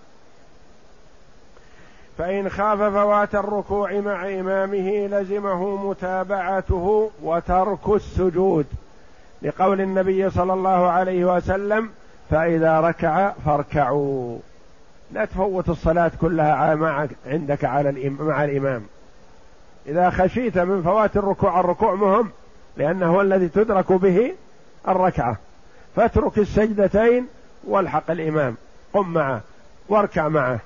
فإن 2.19 2.49
خاف 2.49 2.79
فوات 2.79 3.35
الركوع 3.35 3.93
مع 3.93 4.29
إمامه 4.41 5.07
لزمه 5.07 5.89
متابعته 5.89 7.11
وترك 7.23 7.89
السجود. 7.89 8.67
لقول 9.43 9.81
النبي 9.81 10.31
صلى 10.31 10.53
الله 10.53 10.91
عليه 10.91 11.25
وسلم 11.25 11.91
فإذا 12.31 12.81
ركع 12.81 13.33
فاركعوا. 13.45 14.39
لا 15.13 15.25
تفوت 15.25 15.69
الصلاة 15.69 16.11
كلها 16.21 16.75
مع 16.75 17.07
عندك 17.27 17.65
على 17.65 18.11
مع 18.21 18.45
الإمام. 18.45 18.83
إذا 19.87 20.11
خشيت 20.11 20.59
من 20.59 20.83
فوات 20.83 21.17
الركوع 21.17 21.61
الركوع 21.61 21.95
مهم 21.95 22.31
لأنه 22.77 23.21
الذي 23.21 23.49
تدرك 23.49 23.93
به 23.93 24.35
الركعة. 24.89 25.37
فاترك 25.97 26.39
السجدتين 26.39 27.27
والحق 27.65 28.11
الإمام. 28.11 28.57
قم 28.93 29.13
معه 29.13 29.41
واركع 29.89 30.29
معه. 30.29 30.59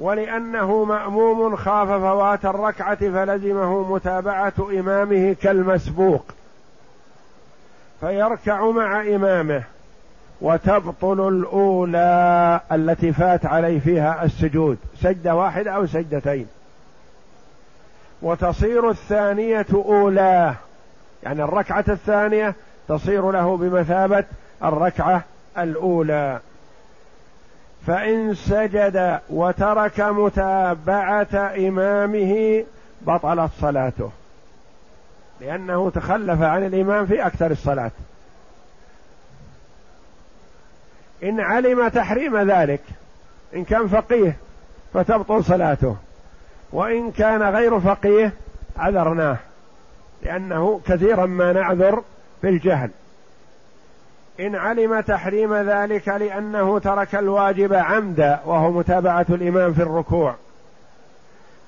ولأنه 0.00 0.84
مأموم 0.84 1.56
خاف 1.56 1.88
فوات 1.88 2.44
الركعة 2.44 2.98
فلزمه 2.98 3.92
متابعة 3.94 4.52
إمامه 4.58 5.36
كالمسبوق. 5.42 6.24
فيركع 8.00 8.70
مع 8.70 9.00
إمامه 9.02 9.62
وتبطل 10.40 11.28
الأولى 11.28 12.60
التي 12.72 13.12
فات 13.12 13.46
عليه 13.46 13.80
فيها 13.80 14.24
السجود 14.24 14.78
سجدة 15.00 15.34
واحدة 15.34 15.70
أو 15.70 15.86
سجدتين. 15.86 16.46
وتصير 18.22 18.90
الثانية 18.90 19.66
أولى 19.74 20.54
يعني 21.22 21.42
الركعة 21.42 21.84
الثانية 21.88 22.54
تصير 22.88 23.30
له 23.30 23.56
بمثابة 23.56 24.24
الركعة 24.64 25.24
الأولى. 25.58 26.40
فإن 27.86 28.34
سجد 28.34 29.20
وترك 29.30 30.00
متابعة 30.00 31.52
إمامه 31.56 32.64
بطلت 33.02 33.50
صلاته. 33.60 34.10
لأنه 35.40 35.90
تخلف 35.90 36.42
عن 36.42 36.66
الإمام 36.66 37.06
في 37.06 37.26
أكثر 37.26 37.50
الصلاة. 37.50 37.90
إن 41.22 41.40
علم 41.40 41.88
تحريم 41.88 42.50
ذلك 42.50 42.82
إن 43.54 43.64
كان 43.64 43.88
فقيه 43.88 44.36
فتبطل 44.94 45.44
صلاته. 45.44 45.96
وإن 46.72 47.10
كان 47.10 47.42
غير 47.42 47.80
فقيه 47.80 48.32
عذرناه. 48.76 49.36
لأنه 50.22 50.80
كثيرا 50.86 51.26
ما 51.26 51.52
نعذر 51.52 52.02
بالجهل. 52.42 52.90
إن 54.40 54.56
علم 54.56 55.00
تحريم 55.00 55.54
ذلك 55.54 56.08
لأنه 56.08 56.78
ترك 56.78 57.14
الواجب 57.14 57.74
عمدا 57.74 58.40
وهو 58.46 58.70
متابعة 58.70 59.26
الإمام 59.28 59.72
في 59.72 59.82
الركوع. 59.82 60.34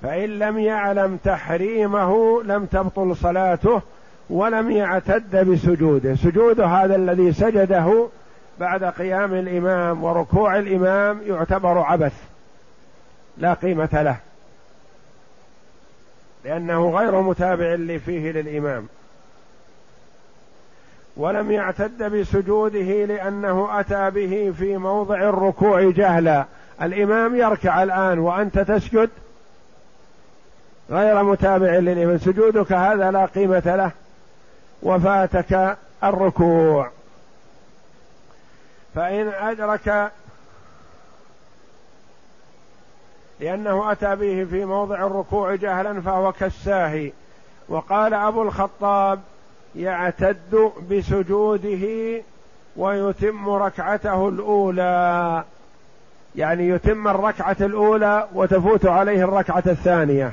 فإن 0.03 0.29
لم 0.39 0.59
يعلم 0.59 1.19
تحريمه 1.25 2.43
لم 2.43 2.67
تبطل 2.67 3.17
صلاته 3.17 3.83
ولم 4.31 4.71
يعتد 4.71 5.51
بسجوده. 5.51 6.15
سجود 6.15 6.61
هذا 6.61 6.97
الذي 6.97 7.33
سجده 7.33 8.09
بعد 8.61 8.85
قيام 8.85 9.35
الإمام 9.35 10.05
وركوع 10.05 10.59
الإمام 10.59 11.21
يعتبر 11.27 11.79
عبث 11.79 12.15
لا 13.39 13.55
قيمة 13.55 14.03
له 14.03 14.17
لأنه 16.45 16.91
غير 16.91 17.21
متابع 17.21 17.75
اللي 17.75 17.99
فيه 17.99 18.33
للإمام. 18.33 18.87
ولم 21.17 21.51
يعتد 21.51 22.03
بسجوده 22.03 23.05
لأنه 23.05 23.81
أتى 23.81 24.11
به 24.11 24.55
في 24.59 24.77
موضع 24.77 25.17
الركوع 25.17 25.91
جهلا. 25.91 26.45
الإمام 26.83 27.37
يركع 27.37 27.83
الآن 27.83 28.19
وأنت 28.19 28.59
تسجد؟ 28.59 29.11
غير 30.91 31.23
متابع 31.23 31.71
للإمام. 31.71 32.19
سجودك 32.19 32.73
هذا 32.73 33.11
لا 33.11 33.27
قيمة 33.27 33.63
له. 33.77 33.91
وفاتك 34.83 35.77
الركوع. 36.05 36.91
فإن 38.95 39.29
أدرك 39.29 40.11
لأنه 43.41 43.93
أتى 43.93 44.17
به 44.17 44.47
في 44.51 44.65
موضع 44.65 45.07
الركوع 45.07 45.55
جهلا 45.55 46.01
فهو 46.01 46.33
كالساهي. 46.33 47.13
وقال 47.69 48.15
أبو 48.15 48.43
الخطاب 48.43 49.21
يعتد 49.77 50.73
بسجوده 50.91 52.23
ويتم 52.77 53.49
ركعته 53.49 54.29
الأولى. 54.29 55.45
يعني 56.37 56.69
يتم 56.69 57.09
الركعة 57.09 57.57
الأولى 57.61 58.29
وتفوت 58.35 58.87
عليه 58.87 59.25
الركعة 59.25 59.63
الثانية. 59.67 60.33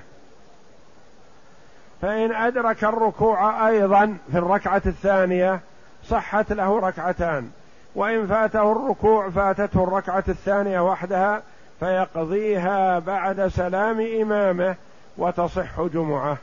فإن 2.02 2.32
أدرك 2.32 2.84
الركوع 2.84 3.68
أيضا 3.68 4.18
في 4.32 4.38
الركعة 4.38 4.82
الثانية 4.86 5.60
صحت 6.06 6.54
له 6.54 6.80
ركعتان. 6.80 7.50
وإن 7.96 8.28
فاته 8.28 8.72
الركوع 8.72 9.30
فاتته 9.30 9.84
الركعة 9.84 10.24
الثانية 10.28 10.80
وحدها 10.80 11.42
فيقضيها 11.80 13.00
بعد 13.00 13.48
سلام 13.48 14.00
إمامه 14.22 14.76
وتصح 15.18 15.82
جمعة. 15.82 16.38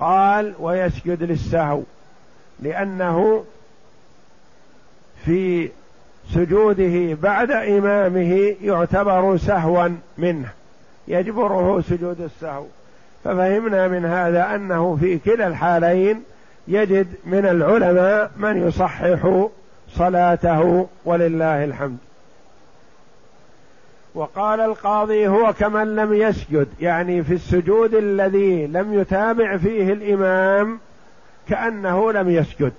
قال 0.00 0.54
ويسجد 0.58 1.22
للسهو. 1.22 1.82
لأنه 2.62 3.44
في 5.24 5.68
سجوده 6.34 7.16
بعد 7.22 7.50
إمامه 7.50 8.54
يعتبر 8.62 9.36
سهوا 9.36 9.88
منه. 10.18 10.48
يجبره 11.08 11.80
سجود 11.80 12.20
السهو. 12.20 12.64
ففهمنا 13.24 13.88
من 13.88 14.04
هذا 14.04 14.54
أنه 14.54 14.96
في 15.00 15.18
كلا 15.18 15.46
الحالين 15.46 16.22
يجد 16.68 17.06
من 17.24 17.46
العلماء 17.46 18.30
من 18.36 18.68
يصحح 18.68 19.46
صلاته 19.88 20.88
ولله 21.04 21.64
الحمد. 21.64 21.98
وقال 24.14 24.60
القاضي 24.60 25.28
هو 25.28 25.52
كمن 25.52 25.96
لم 25.96 26.14
يسجد 26.14 26.68
يعني 26.80 27.22
في 27.22 27.34
السجود 27.34 27.94
الذي 27.94 28.66
لم 28.66 29.00
يتابع 29.00 29.56
فيه 29.56 29.92
الإمام 29.92 30.78
كأنه 31.50 32.12
لم 32.12 32.30
يسجد. 32.30 32.72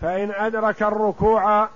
فإن 0.00 0.30
أدرك 0.30 0.82
الركوع 0.82 1.68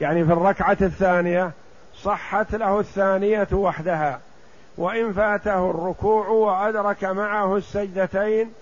يعني 0.00 0.24
في 0.24 0.32
الركعة 0.32 0.76
الثانية 0.82 1.50
صحت 1.96 2.54
له 2.54 2.80
الثانية 2.80 3.48
وحدها. 3.52 4.20
وإن 4.78 5.12
فاته 5.12 5.70
الركوع 5.70 6.28
وأدرك 6.28 7.04
معه 7.04 7.56
السجدتين 7.56 8.52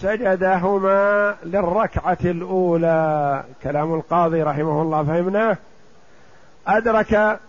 سجدهما 0.00 1.36
للركعة 1.44 2.18
الأولى. 2.24 3.44
كلام 3.62 3.94
القاضي 3.94 4.42
رحمه 4.42 4.82
الله 4.82 5.04
فهمناه؟ 5.04 5.56
أدرك 6.66 7.40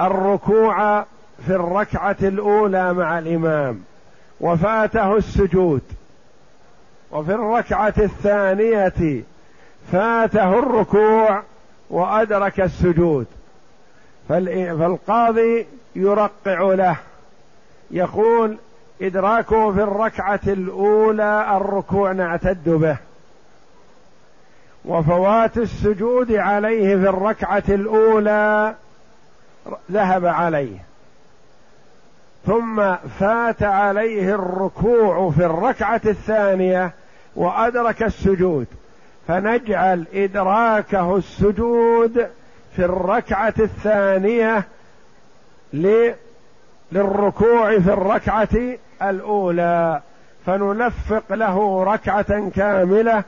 الركوع 0.00 1.02
في 1.46 1.50
الركعة 1.50 2.16
الأولى 2.22 2.92
مع 2.92 3.18
الإمام. 3.18 3.84
وفاته 4.44 5.16
السجود. 5.16 5.82
وفي 7.12 7.32
الركعة 7.32 7.94
الثانية 7.98 9.22
فاته 9.92 10.58
الركوع 10.58 11.42
وأدرك 11.90 12.60
السجود. 12.60 13.26
فالقاضي 14.28 15.66
يرقع 15.96 16.60
له. 16.74 16.96
يقول 17.90 18.56
إدراكه 19.02 19.72
في 19.72 19.82
الركعة 19.82 20.40
الأولى 20.46 21.56
الركوع 21.56 22.12
نعتد 22.12 22.68
به. 22.68 22.96
وفوات 24.84 25.58
السجود 25.58 26.32
عليه 26.32 26.96
في 26.96 27.08
الركعة 27.08 27.64
الأولى 27.68 28.74
ذهب 29.92 30.26
عليه. 30.26 30.78
ثم 32.46 32.94
فات 33.18 33.62
عليه 33.62 34.34
الركوع 34.34 35.30
في 35.30 35.44
الركعة 35.46 36.00
الثانية 36.06 36.92
وأدرك 37.36 38.02
السجود. 38.02 38.66
فنجعل 39.28 40.04
إدراكه 40.14 41.16
السجود 41.16 42.26
في 42.76 42.84
الركعة 42.84 43.54
الثانية 43.58 44.64
للركوع 46.92 47.78
في 47.78 47.92
الركعة 47.92 48.76
الأولى. 49.02 50.00
فنلفق 50.46 51.34
له 51.34 51.84
ركعة 51.84 52.50
كاملة 52.50 53.24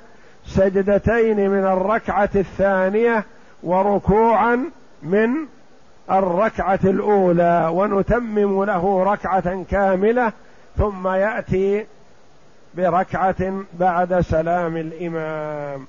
سجدتين 0.47 1.51
من 1.51 1.65
الركعة 1.67 2.31
الثانية 2.35 3.25
وركوعا 3.63 4.71
من 5.03 5.31
الركعة 6.11 6.81
الأولى 6.85 7.71
ونتمم 7.73 8.65
له 8.65 9.05
ركعة 9.05 9.65
كاملة 9.71 10.33
ثم 10.79 11.09
يأتي 11.09 11.87
بركعة 12.75 13.53
بعد 13.73 14.21
سلام 14.21 14.77
الإمام. 14.77 15.87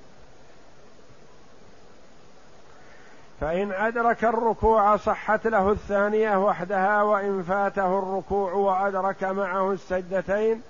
فإن 3.41 3.71
أدرك 3.71 4.23
الركوع 4.23 4.97
صحت 4.97 5.47
له 5.47 5.71
الثانية 5.71 6.45
وحدها 6.45 7.01
وإن 7.01 7.43
فاته 7.43 7.99
الركوع 7.99 8.53
وأدرك 8.53 9.23
معه 9.23 9.71
السجدتين 9.71 10.61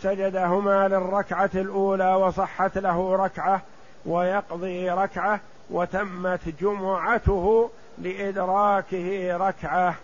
سجدهما 0.00 0.88
للركعة 0.88 1.50
الأولى 1.54 2.14
وصحت 2.14 2.78
له 2.78 3.16
ركعة 3.16 3.60
ويقضي 4.06 4.90
ركعة 4.90 5.40
وتمت 5.70 6.40
جمعته 6.60 7.70
لإدراكه 8.02 9.36
ركعة 9.36 9.94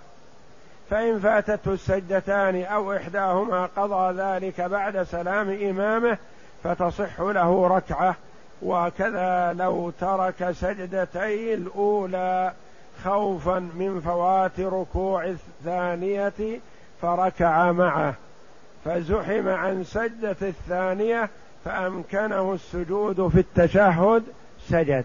فإن 0.91 1.21
فاتته 1.21 1.73
السجدتان 1.73 2.63
أو 2.63 2.93
إحداهما 2.93 3.69
قضى 3.77 4.23
ذلك 4.23 4.61
بعد 4.61 5.03
سلام 5.03 5.51
إمامه 5.51 6.19
فتصح 6.65 7.21
له 7.21 7.69
ركعة. 7.69 8.15
وكذا 8.63 9.53
لو 9.53 9.91
ترك 9.91 10.51
سجدتي 10.53 11.55
الأولى 11.55 12.53
خوفا 13.05 13.59
من 13.59 14.01
فوات 14.01 14.61
ركوع 14.61 15.25
الثانية 15.25 16.61
فركع 17.03 17.73
معه. 17.73 18.15
فزحم 18.85 19.49
عن 19.49 19.85
سجدة 19.85 20.37
الثانية 20.43 21.29
فأمكنه 21.65 22.53
السجود 22.53 23.29
في 23.29 23.41
التشهد 23.41 24.23
سجد. 24.69 25.05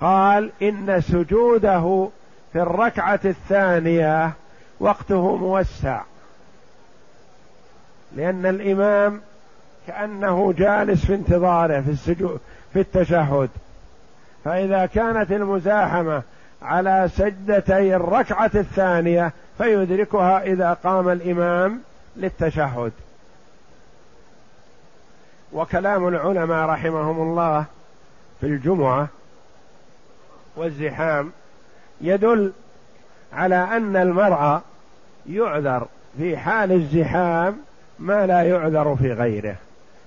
قال 0.00 0.50
إن 0.62 1.00
سجوده 1.00 2.08
في 2.52 2.62
الركعة 2.62 3.20
الثانية 3.24 4.32
وقته 4.80 5.36
موسع. 5.36 6.02
لأن 8.16 8.46
الإمام 8.46 9.20
كأنه 9.86 10.52
جالس 10.52 11.06
في 11.06 11.14
انتظاره 11.14 11.80
في 11.80 11.90
السجود 11.90 12.40
في 12.72 12.80
التشهد. 12.80 13.50
فإذا 14.44 14.86
كانت 14.86 15.32
المزاحمة 15.32 16.22
على 16.62 17.08
سجدتي 17.16 17.96
الركعة 17.96 18.50
الثانية 18.54 19.32
فيدركها 19.58 20.42
إذا 20.42 20.72
قام 20.72 21.08
الإمام 21.08 21.80
للتشهد. 22.16 22.92
وكلام 25.52 26.08
العلماء 26.08 26.66
رحمهم 26.66 27.22
الله 27.22 27.64
في 28.40 28.46
الجمعة 28.46 29.08
والزحام 30.56 31.30
يدل 32.00 32.52
على 33.32 33.56
أن 33.56 33.96
المرء 33.96 34.60
يعذر 35.28 35.86
في 36.18 36.36
حال 36.36 36.72
الزحام 36.72 37.56
ما 37.98 38.26
لا 38.26 38.42
يعذر 38.42 38.96
في 38.96 39.12
غيره 39.12 39.56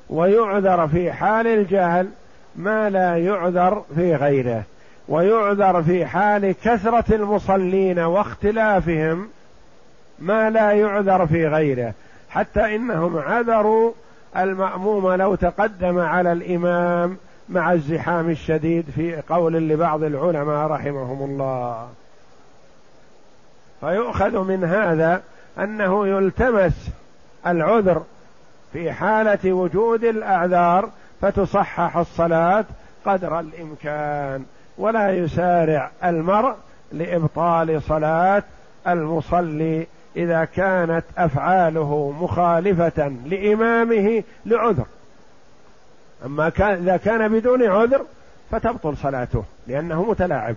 ويعذر 0.09 0.87
في 0.87 1.11
حال 1.11 1.47
الجهل 1.47 2.09
ما 2.55 2.89
لا 2.89 3.17
يعذر 3.17 3.83
في 3.95 4.15
غيره 4.15 4.63
ويعذر 5.07 5.83
في 5.83 6.05
حال 6.05 6.55
كثرة 6.63 7.15
المصلين 7.15 7.99
واختلافهم 7.99 9.27
ما 10.19 10.49
لا 10.49 10.71
يعذر 10.71 11.27
في 11.27 11.47
غيره 11.47 11.93
حتى 12.29 12.75
إنهم 12.75 13.17
عذروا 13.17 13.91
المأموم 14.37 15.11
لو 15.11 15.35
تقدم 15.35 15.99
على 15.99 16.31
الإمام 16.31 17.17
مع 17.49 17.73
الزحام 17.73 18.29
الشديد 18.29 18.85
في 18.95 19.21
قول 19.29 19.53
لبعض 19.53 20.03
العلماء 20.03 20.67
رحمهم 20.67 21.29
الله. 21.29 21.89
فيؤخذ 23.81 24.43
من 24.43 24.63
هذا 24.63 25.21
أنه 25.59 26.07
يلتمس 26.07 26.89
العذر 27.47 28.03
في 28.73 28.91
حالة 28.91 29.53
وجود 29.53 30.03
الأعذار 30.03 30.89
فتصحح 31.21 31.97
الصلاة 31.97 32.65
قدر 33.05 33.39
الإمكان 33.39 34.45
ولا 34.77 35.11
يسارع 35.11 35.91
المرء 36.03 36.55
لإبطال 36.91 37.81
صلاة 37.81 38.43
المصلي 38.87 39.87
إذا 40.15 40.45
كانت 40.45 41.03
أفعاله 41.17 42.13
مخالفة 42.21 43.11
لإمامه 43.25 44.23
لعذر. 44.45 44.85
أما 46.25 46.49
كان 46.49 46.73
إذا 46.73 46.97
كان 46.97 47.39
بدون 47.39 47.63
عذر 47.63 48.05
فتبطل 48.51 48.97
صلاته 48.97 49.43
لأنه 49.67 50.03
متلاعب. 50.03 50.55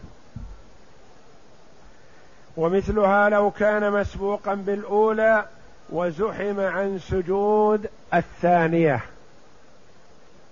ومثلها 2.57 3.29
لو 3.29 3.51
كان 3.51 3.93
مسبوقا 3.93 4.55
بالأولى 4.55 5.45
وزحم 5.91 6.61
عن 6.61 6.99
سجود 6.99 7.87
الثانية. 8.15 9.01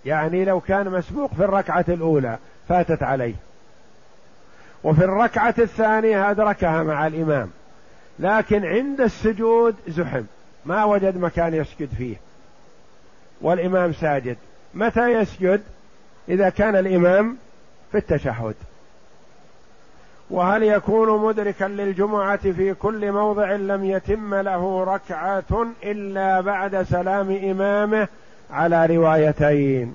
يعني 0.05 0.45
لو 0.45 0.61
كان 0.61 0.91
مسبوق 0.91 1.35
في 1.35 1.45
الركعة 1.45 1.85
الأولى 1.89 2.39
فاتت 2.69 3.03
عليه. 3.03 3.35
وفي 4.85 5.05
الركعة 5.05 5.55
الثانية 5.59 6.31
أدركها 6.31 6.83
مع 6.83 7.07
الإمام. 7.07 7.51
لكن 8.19 8.65
عند 8.65 9.01
السجود 9.01 9.77
زحم. 9.89 10.23
ما 10.65 10.85
وجد 10.85 11.17
مكان 11.17 11.55
يسجد 11.55 11.89
فيه. 11.99 12.17
والإمام 13.41 13.93
ساجد. 13.93 14.37
متى 14.75 15.13
يسجد 15.13 15.63
إذا 16.29 16.49
كان 16.49 16.77
الإمام 16.77 17.37
في 17.93 17.99
التشهد؟ 17.99 18.55
وهل 20.31 20.63
يكون 20.63 21.23
مدركا 21.23 21.65
للجمعة 21.65 22.53
في 22.53 22.75
كل 22.75 23.13
موضع 23.13 23.53
لم 23.53 23.85
يتم 23.85 24.35
له 24.35 24.85
ركعة 24.85 25.67
إلا 25.83 26.41
بعد 26.41 26.83
سلام 26.83 27.31
إمامه 27.31 28.09
على 28.51 28.87
روايتين؟ 28.87 29.95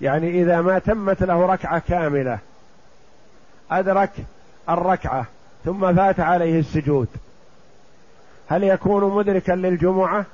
يعني 0.00 0.42
إذا 0.42 0.60
ما 0.60 0.78
تمت 0.78 1.22
له 1.22 1.46
ركعة 1.46 1.82
كاملة 1.88 2.38
أدرك 3.70 4.10
الركعة 4.68 5.26
ثم 5.64 5.94
فات 5.94 6.20
عليه 6.20 6.58
السجود 6.60 7.08
هل 8.48 8.64
يكون 8.64 9.14
مدركا 9.14 9.52
للجمعة 9.52 10.24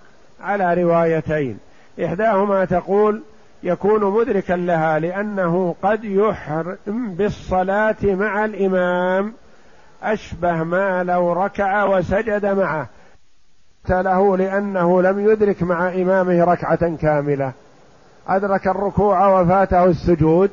على 0.40 0.82
روايتين؟ 0.82 1.58
إحداهما 2.04 2.64
تقول 2.64 3.22
يكون 3.62 4.04
مدركا 4.04 4.52
لها 4.52 4.98
لأنه 4.98 5.74
قد 5.82 6.04
يحرم 6.04 6.76
بالصلاة 6.86 7.96
مع 8.02 8.44
الإمام 8.44 9.32
أشبه 10.02 10.62
ما 10.62 11.04
لو 11.04 11.32
ركع 11.32 11.84
وسجد 11.84 12.46
معه. 12.46 12.86
له 13.90 14.36
لأنه 14.36 15.02
لم 15.02 15.30
يدرك 15.30 15.62
مع 15.62 15.88
إمامه 15.88 16.44
ركعة 16.44 16.96
كاملة. 16.96 17.52
أدرك 18.28 18.68
الركوع 18.68 19.40
وفاته 19.40 19.84
السجود. 19.84 20.50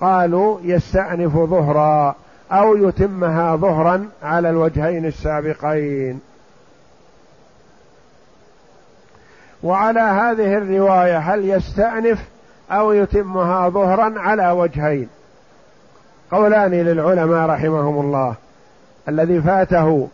قالوا 0.00 0.58
يستأنف 0.62 1.32
ظهرا 1.32 2.14
أو 2.52 2.76
يتمها 2.76 3.56
ظهرا 3.56 4.08
على 4.22 4.50
الوجهين 4.50 5.06
السابقين. 5.06 6.20
وعلى 9.62 10.00
هذه 10.00 10.58
الرواية 10.58 11.18
هل 11.18 11.50
يستأنف 11.50 12.18
أو 12.70 12.92
يتمها 12.92 13.68
ظهرا 13.68 14.14
على 14.16 14.50
وجهين؟ 14.50 15.08
قولان 16.30 16.70
للعلماء 16.70 17.48
رحمهم 17.48 18.00
الله. 18.00 18.34
الذي 19.08 19.42
فاته 19.42 20.08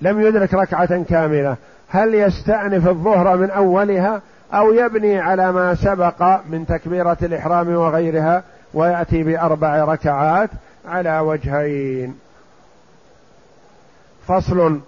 لم 0.00 0.20
يدرك 0.20 0.54
ركعة 0.54 1.02
كاملة. 1.02 1.56
هل 1.88 2.14
يستأنف 2.14 2.88
الظهر 2.88 3.36
من 3.36 3.50
أولها 3.50 4.20
أو 4.54 4.72
يبني 4.72 5.20
على 5.20 5.52
ما 5.52 5.74
سبق 5.74 6.40
من 6.48 6.66
تكبيرة 6.66 7.16
الإحرام 7.22 7.74
وغيرها 7.74 8.42
ويأتي 8.74 9.22
بأربع 9.22 9.84
ركعات 9.84 10.50
على 10.88 11.18
وجهين؟ 11.18 12.18
فصل 14.26 14.80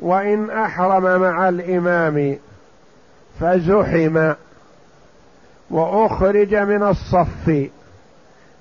وإن 0.00 0.50
أحرم 0.50 1.20
مع 1.20 1.48
الإمام 1.48 2.38
فزحم 3.40 4.32
وأخرج 5.70 6.54
من 6.54 6.82
الصف 6.82 7.68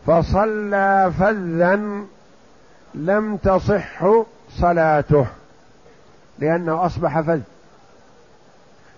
فصلى 0.08 1.12
فذا 1.20 1.80
لم 2.94 3.38
تصح 3.38 4.06
صلاته 4.50 5.26
لأنه 6.40 6.86
أصبح 6.86 7.22
فذ. 7.22 7.40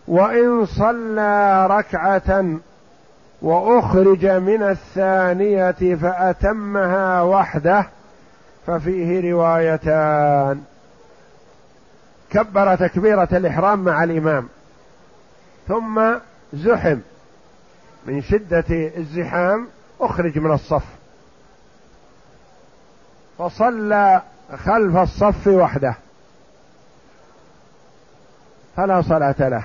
وإن 0.08 0.66
صلى 0.66 1.68
ركعة 1.70 2.60
وأخرج 3.42 4.26
من 4.26 4.64
الثانية 4.64 5.96
فأتمها 5.96 7.22
وحده 7.22 7.86
ففيه 8.68 9.32
روايتان. 9.32 10.62
كبر 12.36 12.76
تكبيرة 12.76 13.28
الإحرام 13.32 13.84
مع 13.84 14.04
الإمام. 14.04 14.48
ثم 15.68 16.14
زحم. 16.54 16.98
من 18.08 18.22
شدة 18.22 18.66
الزحام 18.70 19.68
أخرج 20.02 20.40
من 20.40 20.52
الصف. 20.52 20.84
فصلى 23.38 24.22
خلف 24.56 24.98
الصف 24.98 25.48
وحده. 25.48 25.96
فلا 28.78 29.02
صلاة 29.02 29.36
له. 29.40 29.64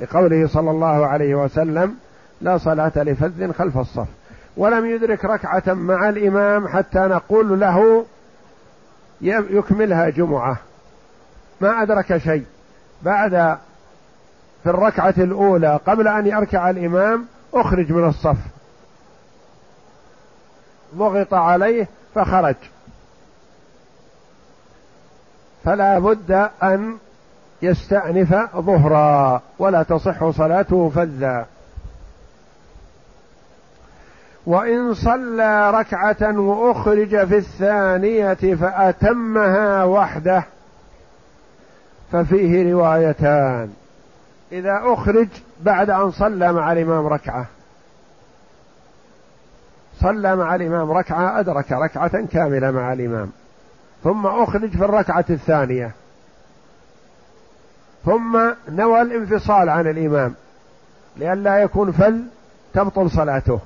لقوله 0.00 0.48
صلى 0.48 0.70
الله 0.70 1.06
عليه 1.06 1.34
وسلم 1.34 1.94
لا 2.40 2.58
صلاة 2.58 2.92
لفذ 2.96 3.52
خلف 3.52 3.78
الصف. 3.78 4.08
ولم 4.56 4.86
يدرك 4.86 5.24
ركعة 5.24 5.74
مع 5.74 6.08
الإمام 6.08 6.68
حتى 6.68 6.98
نقول 6.98 7.60
له 7.60 8.06
يكملها 9.20 10.08
جمعة. 10.08 10.56
ما 11.62 11.82
أدرك 11.82 12.16
شيء. 12.16 12.44
بعد 13.02 13.58
في 14.62 14.70
الركعة 14.70 15.14
الأولى 15.18 15.80
قبل 15.86 16.08
أن 16.08 16.26
يركع 16.26 16.70
الإمام 16.70 17.26
أخرج 17.54 17.92
من 17.92 18.08
الصف. 18.08 18.36
ضغط 20.96 21.34
عليه 21.34 21.88
فخرج. 22.14 22.56
فلا 25.64 25.98
بد 25.98 26.48
أن 26.62 26.98
يستأنف 27.62 28.34
ظهرا 28.56 29.42
ولا 29.58 29.82
تصح 29.82 30.30
صلاته 30.30 30.88
فذا. 30.94 31.46
وإن 34.46 34.94
صلى 34.94 35.70
ركعة 35.70 36.40
وأخرج 36.40 37.26
في 37.26 37.36
الثانية 37.36 38.54
فأتمها 38.54 39.84
وحده. 39.84 40.44
ففيه 42.12 42.72
روايتان. 42.72 43.72
إذا 44.52 44.80
أخرج 44.84 45.28
بعد 45.60 45.90
أن 45.90 46.10
صلى 46.10 46.52
مع 46.52 46.72
الإمام 46.72 47.06
ركعة. 47.06 47.46
صلى 50.00 50.36
مع 50.36 50.54
الإمام 50.54 50.90
ركعة 50.90 51.40
أدرك 51.40 51.72
ركعة 51.72 52.26
كاملة 52.26 52.70
مع 52.70 52.92
الإمام. 52.92 53.30
ثم 54.04 54.26
أخرج 54.26 54.70
في 54.70 54.84
الركعة 54.84 55.24
الثانية. 55.30 55.90
ثم 58.04 58.40
نوى 58.68 59.02
الانفصال 59.02 59.68
عن 59.68 59.86
الإمام. 59.86 60.34
لئلا 61.16 61.58
يكون 61.58 61.92
فل 61.92 62.24
تبطل 62.74 63.10
صلاته. 63.10 63.60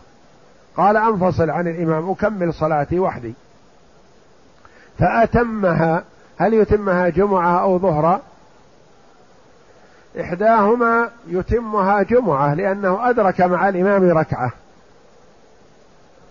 قال 0.77 0.97
أنفصل 0.97 1.51
عن 1.51 1.69
الإمام 1.69 2.11
أكمل 2.11 2.55
صلاتي 2.55 2.99
وحدي. 2.99 3.35
فأتمها 4.99 6.05
هل 6.39 6.55
يتمها 6.55 7.09
جمعة 7.09 7.63
أو 7.63 7.79
ظهرا 7.79 8.21
إحداهما 10.21 11.11
يتمها 11.27 12.03
جمعة 12.03 12.55
لأنه 12.55 13.11
أدرك 13.11 13.41
مع 13.41 13.69
الإمام 13.69 14.19
ركعة. 14.19 14.53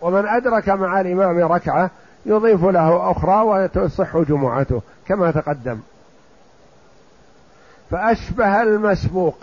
ومن 0.02 0.28
أدرك 0.28 0.70
مع 0.70 1.02
الإمام 1.02 1.52
ركعة 1.52 1.90
يضيف 2.26 2.64
له 2.64 3.12
أخرى 3.12 3.42
وتصح 3.42 4.18
جمعته 4.18 4.82
كما 5.08 5.32
تقدم. 5.32 5.80
فأشبه 7.92 8.62
المسبوق. 8.62 9.38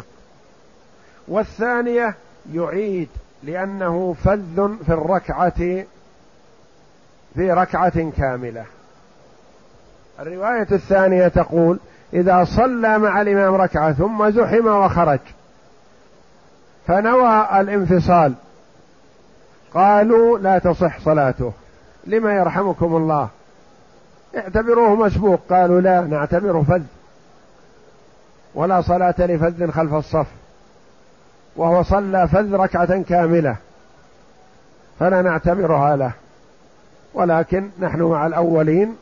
والثانية 1.29 2.15
يعيد 2.53 3.09
لأنه 3.43 4.17
فذ 4.25 4.77
في 4.87 4.93
الركعة 4.93 5.85
في 7.35 7.53
ركعة 7.53 8.11
كاملة. 8.11 8.65
الرواية 10.21 10.67
الثانية 10.73 11.29
تقول 11.29 11.79
إذا 12.15 12.45
صلى 12.45 12.99
مع 12.99 13.23
الإمام 13.23 13.55
ركعة 13.55 13.93
ثم 13.93 14.31
زحم 14.31 14.67
وخرج. 14.67 15.19
فنوى 16.87 17.49
الانفصال. 17.61 18.35
قالوا 19.75 20.39
لا 20.39 20.59
تصح 20.59 21.01
صلاته. 21.01 21.53
لما 22.07 22.35
يرحمكم 22.35 22.97
الله؟ 22.97 23.29
اعتبروه 24.37 24.95
مسبوق. 24.95 25.41
قالوا 25.51 25.81
لا 25.81 26.01
نعتبره 26.01 26.65
فذ. 26.69 26.83
ولا 28.55 28.81
صلاة 28.81 29.15
لفذ 29.19 29.71
خلف 29.71 29.95
الصف. 29.95 30.27
وهو 31.57 31.83
صلى 31.83 32.29
فذ 32.29 32.55
ركعة 32.55 33.03
كاملة. 33.03 33.57
فلا 35.01 35.23
نعتبرها 35.23 35.97
له. 35.97 36.13
ولكن 37.15 37.71
نحن 37.81 38.03
مع 38.03 38.27
الأولين 38.27 38.97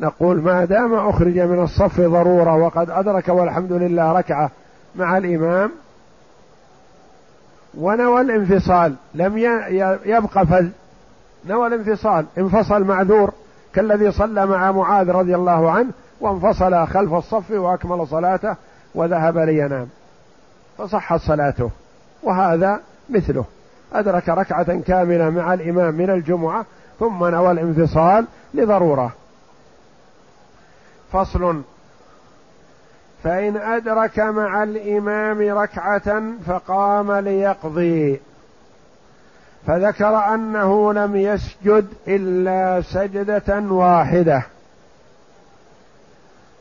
نقول 0.00 0.42
ما 0.42 0.64
دام 0.64 0.94
أخرج 0.94 1.38
من 1.38 1.62
الصف 1.62 2.00
ضرورة 2.00 2.56
وقد 2.56 2.90
أدرك 2.90 3.28
والحمد 3.28 3.72
لله 3.72 4.12
ركعة 4.12 4.50
مع 4.96 5.18
الإمام 5.18 5.70
ونوى 7.78 8.20
الانفصال 8.20 8.94
لم 9.14 9.38
يبقى 10.04 10.46
فذ 10.46 10.68
نوى 11.46 11.66
الانفصال 11.66 12.26
انفصل 12.38 12.84
معذور 12.84 13.32
كالذي 13.74 14.12
صلى 14.12 14.46
مع 14.46 14.72
معاذ 14.72 15.10
رضي 15.10 15.34
الله 15.34 15.70
عنه 15.70 15.90
وانفصل 16.20 16.86
خلف 16.86 17.12
الصف 17.12 17.50
وأكمل 17.50 18.06
صلاته 18.06 18.56
وذهب 18.94 19.38
لينام. 19.38 19.88
فصحت 20.78 21.20
صلاته 21.20 21.70
وهذا 22.22 22.80
مثله. 23.10 23.44
أدرك 23.92 24.28
ركعة 24.28 24.80
كاملة 24.80 25.30
مع 25.30 25.54
الإمام 25.54 25.94
من 25.94 26.10
الجمعة 26.10 26.64
ثم 27.00 27.24
نوى 27.24 27.50
الانفصال 27.50 28.26
لضرورة. 28.54 29.12
فصل. 31.12 31.62
فإن 33.24 33.56
أدرك 33.56 34.18
مع 34.18 34.62
الإمام 34.62 35.58
ركعة 35.58 36.22
فقام 36.46 37.12
ليقضي. 37.12 38.20
فذكر 39.66 40.34
أنه 40.34 40.92
لم 40.92 41.16
يسجد 41.16 41.86
إلا 42.08 42.80
سجدة 42.80 43.60
واحدة. 43.60 44.42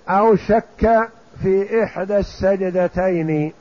أو 0.10 0.36
شك 0.36 1.10
في 1.44 1.84
إحدى 1.84 2.18
السجدتين. 2.18 3.54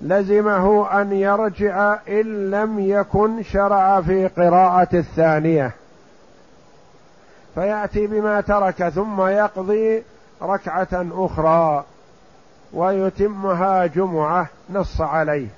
لزمه 0.00 1.00
أن 1.00 1.12
يرجع 1.12 1.98
إن 2.08 2.50
لم 2.50 2.80
يكن 2.80 3.42
شرع 3.42 4.00
في 4.00 4.26
قراءة 4.26 4.96
الثانية. 4.96 5.72
فيأتي 7.56 8.06
بما 8.06 8.40
ترك 8.40 8.88
ثم 8.88 9.20
يقضي 9.20 10.02
ركعة 10.42 11.06
أخرى 11.12 11.84
ويتمها 12.72 13.86
جمعة 13.86 14.46
نص 14.70 15.00
عليه. 15.00 15.48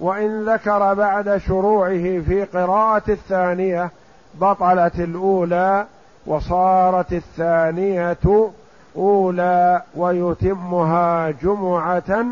وإن 0.00 0.44
ذكر 0.44 0.94
بعد 0.94 1.36
شروعه 1.36 2.20
في 2.20 2.44
قراءة 2.44 3.02
الثانية 3.08 3.90
بطلت 4.34 5.00
الأولى 5.00 5.86
وصارت 6.26 7.12
الثانية 7.12 8.50
أولى 8.96 9.82
ويتمها 9.96 11.30
جمعة 11.30 12.26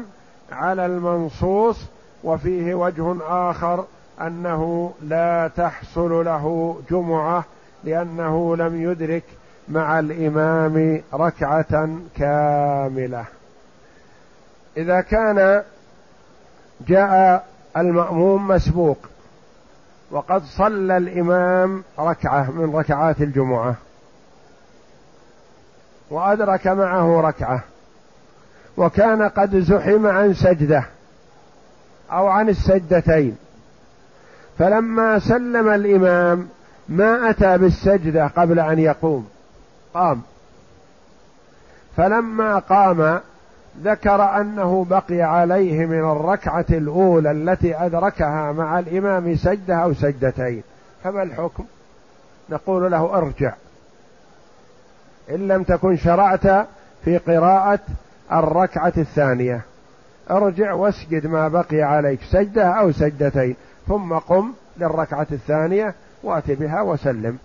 على 0.52 0.86
المنصوص 0.86 1.84
وفيه 2.24 2.74
وجه 2.74 3.16
آخر 3.28 3.84
أنه 4.20 4.92
لا 5.02 5.50
تحصل 5.56 6.24
له 6.24 6.76
جمعة 6.90 7.44
لأنه 7.84 8.56
لم 8.56 8.82
يدرك 8.82 9.24
مع 9.68 9.98
الإمام 9.98 11.02
ركعة 11.14 11.98
كاملة. 12.16 13.24
إذا 14.76 15.00
كان 15.00 15.62
جاء 16.88 17.46
المأموم 17.76 18.48
مسبوق 18.48 18.98
وقد 20.10 20.42
صلى 20.42 20.96
الإمام 20.96 21.84
ركعة 21.98 22.50
من 22.50 22.76
ركعات 22.76 23.20
الجمعة 23.20 23.74
وأدرك 26.10 26.66
معه 26.66 27.20
ركعة 27.20 27.64
وكان 28.76 29.22
قد 29.22 29.56
زحم 29.56 30.06
عن 30.06 30.34
سجدة 30.34 30.84
أو 32.12 32.26
عن 32.26 32.48
السجدتين. 32.48 33.36
فلما 34.58 35.18
سلم 35.18 35.68
الإمام 35.68 36.48
ما 36.88 37.30
أتى 37.30 37.58
بالسجدة 37.58 38.26
قبل 38.26 38.60
أن 38.60 38.78
يقوم. 38.78 39.28
قام. 39.94 40.22
فلما 41.96 42.58
قام 42.58 43.20
ذكر 43.82 44.40
أنه 44.40 44.86
بقي 44.90 45.22
عليه 45.22 45.86
من 45.86 46.10
الركعة 46.10 46.66
الأولى 46.70 47.30
التي 47.30 47.76
أدركها 47.76 48.52
مع 48.52 48.78
الإمام 48.78 49.36
سجدة 49.36 49.74
أو 49.74 49.94
سجدتين. 49.94 50.62
فما 51.04 51.22
الحكم؟ 51.22 51.64
نقول 52.50 52.90
له 52.90 53.16
أرجع. 53.18 53.52
إن 55.30 55.48
لم 55.48 55.62
تكن 55.62 55.96
شرعت 55.96 56.66
في 57.04 57.18
قراءة 57.18 57.80
الركعة 58.32 58.92
الثانية. 58.96 59.60
ارجع 60.30 60.72
واسجد 60.72 61.26
ما 61.26 61.48
بقي 61.48 61.82
عليك 61.82 62.20
سجدة 62.30 62.66
أو 62.66 62.92
سجدتين 62.92 63.56
ثم 63.88 64.14
قم 64.14 64.52
للركعة 64.78 65.26
الثانية 65.32 65.94
وات 66.22 66.50
بها 66.50 66.82
وسلم. 66.82 67.38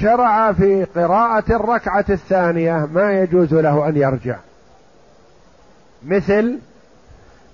شرع 0.00 0.52
في 0.52 0.84
قراءة 0.84 1.52
الركعة 1.52 2.04
الثانية 2.10 2.88
ما 2.92 3.12
يجوز 3.12 3.54
له 3.54 3.88
أن 3.88 3.96
يرجع. 3.96 4.36
مثل 6.06 6.58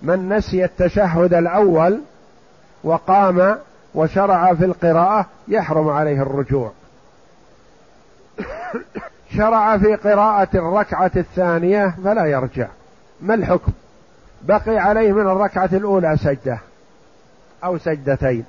من 0.02 0.28
نسي 0.28 0.64
التشهد 0.64 1.34
الأول 1.34 2.00
وقام 2.84 3.58
وشرع 3.94 4.54
في 4.54 4.64
القراءة 4.64 5.26
يحرم 5.48 5.88
عليه 5.88 6.22
الرجوع. 6.22 6.72
شرع 9.36 9.78
في 9.78 9.94
قراءة 9.94 10.48
الركعة 10.54 11.10
الثانية 11.16 11.94
فلا 12.04 12.24
يرجع. 12.24 12.68
ما 13.20 13.34
الحكم؟ 13.34 13.72
بقي 14.42 14.78
عليه 14.78 15.12
من 15.12 15.26
الركعة 15.26 15.70
الأولى 15.72 16.16
سجدة 16.16 16.58
أو 17.64 17.78
سجدتين. 17.78 18.44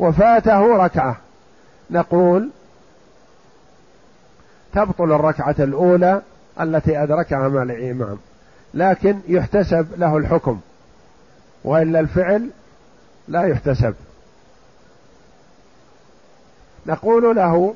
وفاته 0.00 0.76
ركعة. 0.84 1.16
نقول 1.90 2.50
تبطل 4.72 5.12
الركعة 5.12 5.54
الأولى 5.58 6.22
التي 6.60 7.02
أدركها 7.02 7.48
مع 7.48 7.62
الإمام 7.62 8.18
لكن 8.74 9.18
يحتسب 9.28 9.86
له 9.96 10.16
الحكم 10.16 10.60
وإلا 11.64 12.00
الفعل 12.00 12.50
لا 13.28 13.42
يحتسب. 13.42 13.94
نقول 16.86 17.36
له 17.36 17.74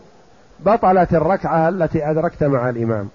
بطلت 0.61 1.15
الركعة 1.15 1.69
التي 1.69 2.11
أدركت 2.11 2.45
مع 2.45 2.69
الإمام. 2.69 3.09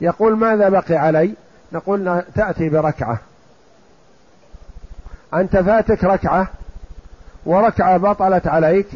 يقول 0.00 0.36
ماذا 0.36 0.68
بقي 0.68 0.96
علي؟ 0.96 1.34
نقول 1.72 2.22
تأتي 2.34 2.68
بركعة. 2.68 3.18
أنت 5.34 5.56
فاتك 5.56 6.04
ركعة؟ 6.04 6.48
وركعة 7.46 7.96
بطلت 7.96 8.46
عليك 8.46 8.86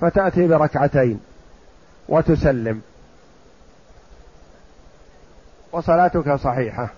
فتأتي 0.00 0.48
بركعتين 0.48 1.20
وتسلم. 2.08 2.80
وصلاتك 5.72 6.34
صحيحة. 6.34 6.88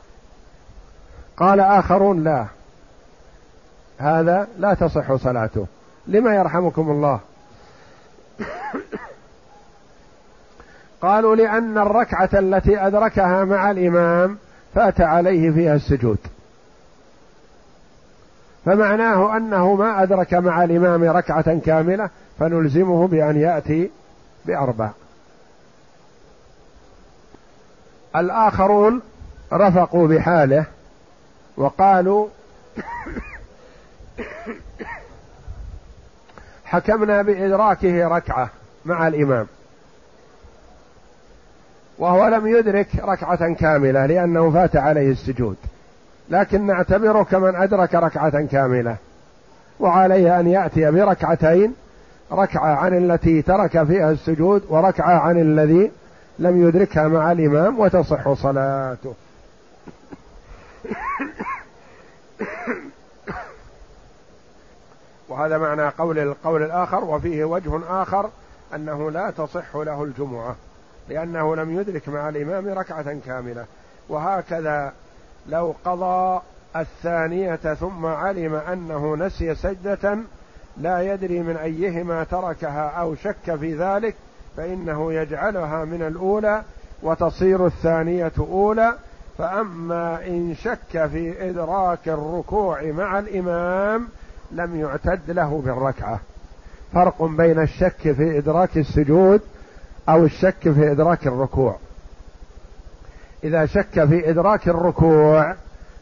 قال 1.37 1.61
آخرون 1.61 2.25
لا. 2.25 2.47
هذا 3.99 4.49
لا 4.59 4.75
تصح 4.75 5.15
صلاته. 5.15 5.67
لما 6.07 6.35
يرحمكم 6.35 6.91
الله؟ 6.91 7.21
قالوا 11.03 11.37
لأن 11.37 11.79
الركعة 11.79 12.31
التي 12.33 12.87
أدركها 12.87 13.45
مع 13.45 13.71
الإمام 13.71 14.39
فات 14.75 15.01
عليه 15.01 15.51
فيها 15.51 15.75
السجود. 15.75 16.19
فمعناه 18.65 19.37
أنه 19.37 19.75
ما 19.75 20.03
أدرك 20.03 20.35
مع 20.35 20.65
الإمام 20.65 21.05
ركعة 21.05 21.59
كاملة 21.59 22.11
فنلزمه 22.39 23.09
بأن 23.09 23.37
يأتي 23.37 23.91
بأربع. 24.45 24.91
الآخرون 28.17 29.01
رفقوا 29.53 30.09
بحاله 30.09 30.65
وقالوا 31.57 32.29
حكمنا 36.65 37.23
بإدراكه 37.23 38.09
ركعة 38.09 38.51
مع 38.85 39.09
الإمام. 39.09 39.47
وهو 41.99 42.29
لم 42.29 42.47
يدرك 42.47 42.89
ركعة 42.95 43.55
كاملة 43.55 44.07
لأنه 44.07 44.51
فات 44.51 44.77
عليه 44.77 45.11
السجود. 45.11 45.57
لكن 46.29 46.67
نعتبره 46.67 47.23
كمن 47.23 47.57
أدرك 47.57 47.95
ركعة 47.95 48.47
كاملة 48.47 48.97
وعليه 49.81 50.41
أن 50.41 50.47
يأتي 50.47 50.91
بركعتين 50.91 51.75
ركعة 52.33 52.75
عن 52.77 52.97
التي 52.97 53.43
ترك 53.43 53.85
فيها 53.85 54.11
السجود 54.11 54.63
وركعة 54.69 55.19
عن 55.19 55.41
الذي 55.41 55.91
لم 56.39 56.69
يدركها 56.69 57.09
مع 57.09 57.33
الإمام 57.33 57.81
وتصح 57.81 58.33
صلاته. 58.33 59.15
وهذا 65.29 65.59
معنى 65.59 65.89
قول 65.89 66.19
القول 66.19 66.63
الآخر 66.63 67.05
وفيه 67.05 67.45
وجه 67.45 67.81
آخر 68.03 68.31
أنه 68.75 69.11
لا 69.11 69.31
تصح 69.31 69.77
له 69.77 70.05
الجمعة 70.05 70.57
لأنه 71.09 71.57
لم 71.57 71.81
يدرك 71.81 72.09
مع 72.09 72.29
الإمام 72.29 72.69
ركعة 72.69 73.17
كاملة. 73.27 73.65
وهكذا 74.09 74.93
لو 75.49 75.75
قضى 75.85 76.41
الثانية 76.77 77.57
ثم 77.57 78.07
علم 78.07 78.55
أنه 78.55 79.17
نسي 79.17 79.55
سجدة 79.55 80.19
لا 80.77 81.13
يدري 81.13 81.41
من 81.41 81.57
أيهما 81.57 82.25
تركها 82.25 82.89
أو 82.89 83.15
شك 83.15 83.55
في 83.55 83.75
ذلك 83.75 84.15
فإنه 84.57 85.13
يجعلها 85.13 85.85
من 85.85 86.03
الأولى 86.03 86.63
وتصير 87.03 87.67
الثانية 87.67 88.33
أولى. 88.39 88.95
فأما 89.39 90.27
إن 90.27 90.55
شك 90.55 91.07
في 91.07 91.51
إدراك 91.51 92.09
الركوع 92.09 92.83
مع 92.83 93.19
الإمام 93.19 94.09
لم 94.53 94.81
يعتد 94.81 95.31
له 95.31 95.63
بالركعة. 95.65 96.21
فرق 96.93 97.23
بين 97.23 97.61
الشك 97.61 98.13
في 98.13 98.39
إدراك 98.39 98.77
السجود 98.77 99.41
أو 100.09 100.25
الشك 100.25 100.71
في 100.71 100.93
إدراك 100.93 101.27
الركوع. 101.27 101.77
إذا 103.45 103.67
شك 103.67 104.05
في 104.05 104.31
إدراك 104.31 104.69
الركوع 104.69 105.55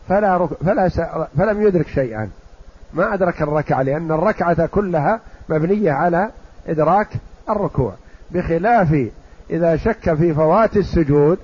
فلا 0.08 0.36
رك... 0.36 0.48
فلا 0.54 0.88
س... 0.88 1.00
فلم 1.38 1.62
يدرك 1.62 1.88
شيئا. 1.88 2.30
ما 2.92 3.14
أدرك 3.14 3.42
الركعة 3.42 3.82
لأن 3.82 4.12
الركعة 4.12 4.66
كلها 4.66 5.20
مبنية 5.48 5.92
على 5.92 6.30
إدراك 6.66 7.08
الركوع. 7.50 7.94
بخلاف 8.30 9.10
إذا 9.50 9.76
شك 9.76 10.14
في 10.14 10.34
فوات 10.34 10.76
السجود 10.76 11.38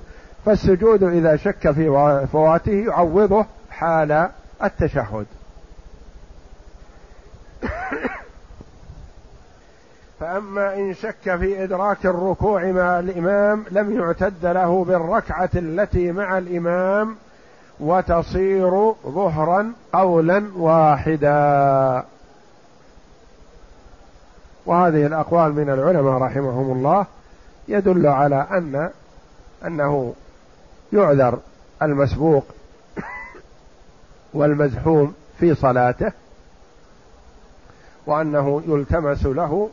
فالسجود 0.45 1.03
إذا 1.03 1.37
شك 1.37 1.71
في 1.71 1.87
فواته 2.33 2.73
يعوضه 2.73 3.47
حال 3.71 4.29
التشهد. 4.65 5.27
فأما 10.21 10.75
إن 10.75 10.95
شك 10.95 11.37
في 11.37 11.65
إدراك 11.65 12.07
الركوع 12.07 12.65
مع 12.65 12.99
الإمام 12.99 13.65
لم 13.71 13.97
يعتد 13.97 14.47
له 14.47 14.85
بالركعة 14.85 15.51
التي 15.55 16.13
مع 16.13 16.39
الإمام 16.39 17.17
وتصير 17.81 18.93
ظهرا 19.07 19.73
قولا 19.93 20.45
واحدا. 20.57 22.05
وهذه 24.67 25.07
الأقوال 25.07 25.53
من 25.53 25.71
العلماء 25.71 26.23
رحمهم 26.23 26.73
الله 26.73 27.07
يدل 27.69 28.07
على 28.07 28.47
أن 28.51 28.91
أنه 29.67 30.15
يعذر 30.93 31.39
المسبوق 31.83 32.45
والمزحوم 34.35 35.15
في 35.39 35.55
صلاته 35.55 36.13
وأنه 38.07 38.63
يلتمس 38.67 39.27
له 39.27 39.71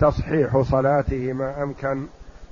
تصحيح 0.00 0.60
صلاته 0.60 1.32
ما 1.32 1.62
أمكن 1.62 2.06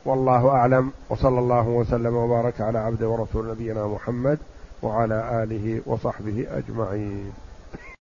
والله 0.04 0.48
أعلم 0.48 0.90
وصلى 1.10 1.38
الله 1.38 1.68
وسلم 1.68 2.14
وبارك 2.16 2.60
على 2.60 2.78
عبد 2.78 3.02
ورسول 3.02 3.50
نبينا 3.50 3.86
محمد 3.86 4.38
وعلى 4.82 5.42
آله 5.42 5.80
وصحبه 5.86 6.46
أجمعين 6.50 7.32